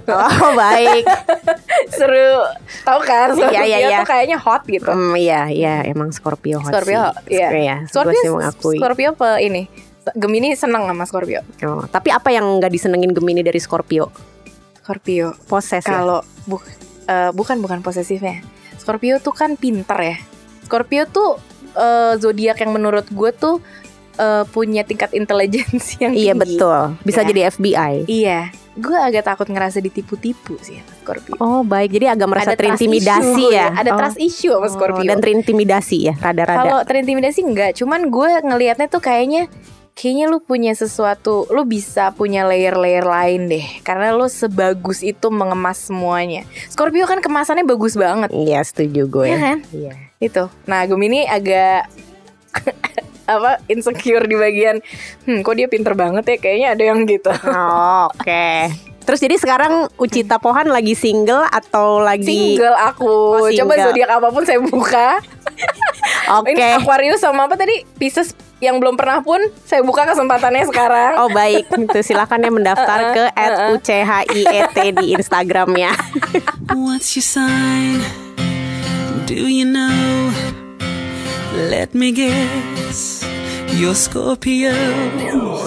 Oh, 0.08 0.50
baik. 0.56 1.04
seru. 2.00 2.48
Tahu 2.80 3.00
kan? 3.04 3.36
Scorpio 3.36 3.52
Iya, 3.52 3.62
iya, 3.68 3.78
iya. 3.92 3.98
tuh 4.00 4.08
kayaknya 4.08 4.40
hot 4.40 4.64
gitu. 4.64 4.88
Hmm, 4.88 5.12
iya, 5.20 5.52
iya, 5.52 5.84
emang 5.84 6.08
Scorpio 6.08 6.64
hot 6.64 6.72
Scorpio, 6.72 7.12
sih. 7.28 7.36
iya. 7.36 7.48
Iya, 7.52 7.76
gue 7.84 7.92
Scorpio, 7.92 8.20
sih 8.24 8.30
mengakui. 8.32 8.76
Scorpio 8.80 9.10
pe 9.20 9.28
ini. 9.44 9.68
Gemini 10.16 10.56
seneng 10.56 10.88
sama 10.88 11.04
Scorpio. 11.04 11.44
Oh, 11.68 11.84
tapi 11.84 12.08
apa 12.08 12.32
yang 12.32 12.56
nggak 12.56 12.72
disenengin 12.72 13.12
Gemini 13.12 13.44
dari 13.44 13.60
Scorpio? 13.60 14.08
Scorpio. 14.80 15.36
Poses 15.44 15.84
ya? 15.84 15.92
Kalau 15.92 16.24
bu, 16.48 16.56
eh, 17.04 17.36
bukan 17.36 17.60
bukan 17.60 17.84
posesifnya. 17.84 18.40
Scorpio 18.80 19.20
tuh 19.20 19.36
kan 19.36 19.60
pinter 19.60 20.00
ya. 20.00 20.16
Scorpio 20.64 21.04
tuh 21.04 21.36
eh, 21.76 22.16
zodiak 22.16 22.64
yang 22.64 22.72
menurut 22.72 23.04
gue 23.12 23.30
tuh 23.36 23.60
eh, 24.18 24.44
punya 24.46 24.82
tingkat 24.82 25.14
intelijensi 25.14 26.02
yang 26.02 26.12
Iya 26.12 26.34
tinggi. 26.34 26.58
betul, 26.58 26.80
bisa 27.00 27.22
Ya. 27.22 27.26
jadi 27.26 27.40
FBI. 27.48 27.94
Iya, 28.04 28.40
gue 28.74 28.98
agak 28.98 29.24
takut 29.24 29.46
ngerasa 29.46 29.78
ditipu-tipu 29.78 30.58
sih 30.58 30.76
sama 30.76 30.92
Scorpio. 30.98 31.34
Oh 31.38 31.62
baik, 31.62 31.94
jadi 31.94 32.12
agak 32.12 32.28
merasa 32.28 32.52
Ada 32.52 32.58
terintimidasi 32.58 33.32
issue, 33.32 33.50
ya? 33.50 33.72
Ada 33.72 33.90
Oh. 33.90 33.96
trust 33.96 34.18
issue 34.18 34.50
sama 34.50 34.66
Oh, 34.66 34.70
Scorpio. 34.70 35.06
dan 35.06 35.18
terintimidasi 35.18 35.98
ya, 36.04 36.14
rada-rada. 36.14 36.58
Kalau 36.58 36.78
terintimidasi 36.82 37.40
enggak, 37.40 37.70
cuman 37.74 38.06
gue 38.06 38.28
ngelihatnya 38.44 38.86
tuh 38.86 39.00
kayaknya 39.00 39.46
kayaknya 39.94 40.26
lu 40.26 40.38
punya 40.38 40.70
sesuatu, 40.72 41.50
lu 41.50 41.66
bisa 41.66 42.14
punya 42.14 42.46
layer-layer 42.46 43.02
lain 43.02 43.50
deh. 43.50 43.66
Karena 43.82 44.14
lu 44.14 44.26
sebagus 44.26 45.02
itu 45.02 45.26
mengemas 45.26 45.90
semuanya. 45.90 46.46
Scorpio 46.70 47.02
kan 47.02 47.18
kemasannya 47.18 47.66
bagus 47.66 47.98
banget. 47.98 48.30
Iya 48.30 48.62
setuju 48.62 49.10
gue. 49.10 49.26
Iya 49.26 49.38
kan? 49.38 49.58
Iya. 49.74 49.92
Itu. 50.18 50.46
Nah, 50.66 50.86
Gemini 50.86 51.26
agak 51.26 51.90
apa 53.28 53.60
insecure 53.66 54.24
di 54.24 54.34
bagian 54.34 54.80
hmm 55.22 55.40
kok 55.40 55.52
dia 55.52 55.68
pinter 55.68 55.92
banget 55.92 56.24
ya 56.26 56.36
kayaknya 56.38 56.68
ada 56.72 56.84
yang 56.84 57.04
gitu 57.04 57.28
Oh, 57.48 58.08
Oke. 58.10 58.72
Terus 59.04 59.20
jadi 59.20 59.36
sekarang 59.36 59.88
Ucita 59.96 60.36
Pohan 60.36 60.68
lagi 60.68 60.92
single 60.92 61.44
atau 61.44 61.96
lagi 61.98 62.24
single 62.24 62.72
aku 62.74 63.08
Oh, 63.38 63.48
coba 63.48 63.72
single. 63.72 63.84
zodiak 63.86 64.10
apa 64.10 64.28
pun 64.28 64.42
saya 64.42 64.60
buka 64.60 65.20
Oke. 66.36 66.52
ini 66.52 66.60
Aquarius 66.74 67.16
sama 67.18 67.44
apa 67.44 67.56
tadi 67.56 67.88
Pisces 67.96 68.32
yang 68.58 68.76
belum 68.76 68.96
pernah 68.96 69.22
pun 69.22 69.38
saya 69.62 69.80
buka 69.80 70.04
kesempatannya 70.04 70.66
sekarang 70.66 71.12
Oh 71.16 71.30
baik, 71.30 71.70
itu 71.70 71.98
silakan 72.02 72.42
ya 72.42 72.50
mendaftar 72.50 72.98
ke 73.16 73.24
@uchiet 73.70 74.68
di 74.94 75.14
Instagramnya. 75.14 75.94
What's 76.74 77.14
your 77.14 77.24
sign? 77.24 78.02
Do 79.24 79.46
you 79.46 79.64
know? 79.64 80.28
Let 81.54 81.94
me 81.94 82.10
guess. 82.10 83.17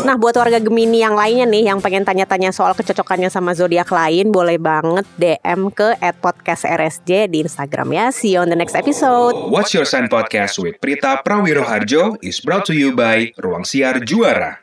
Nah 0.01 0.15
buat 0.19 0.35
warga 0.35 0.59
Gemini 0.59 0.99
yang 0.99 1.15
lainnya 1.15 1.47
nih 1.47 1.71
yang 1.71 1.79
pengen 1.79 2.03
tanya-tanya 2.03 2.51
soal 2.51 2.75
kecocokannya 2.75 3.31
sama 3.31 3.55
zodiak 3.55 3.87
lain, 3.87 4.35
boleh 4.35 4.59
banget 4.59 5.07
DM 5.15 5.71
ke 5.71 5.95
@podcastrsj 6.19 7.31
di 7.31 7.37
Instagram 7.45 7.87
ya. 7.95 8.05
See 8.11 8.35
you 8.35 8.43
on 8.43 8.51
the 8.51 8.59
next 8.59 8.75
episode. 8.75 9.31
What's 9.47 9.71
Your 9.71 9.87
Sign 9.87 10.11
Podcast 10.11 10.59
with 10.59 10.77
Prita 10.83 11.23
Prawiroharjo 11.23 12.19
is 12.19 12.43
brought 12.43 12.67
to 12.67 12.75
you 12.75 12.91
by 12.91 13.31
Ruang 13.39 13.63
Siar 13.63 14.03
Juara. 14.03 14.61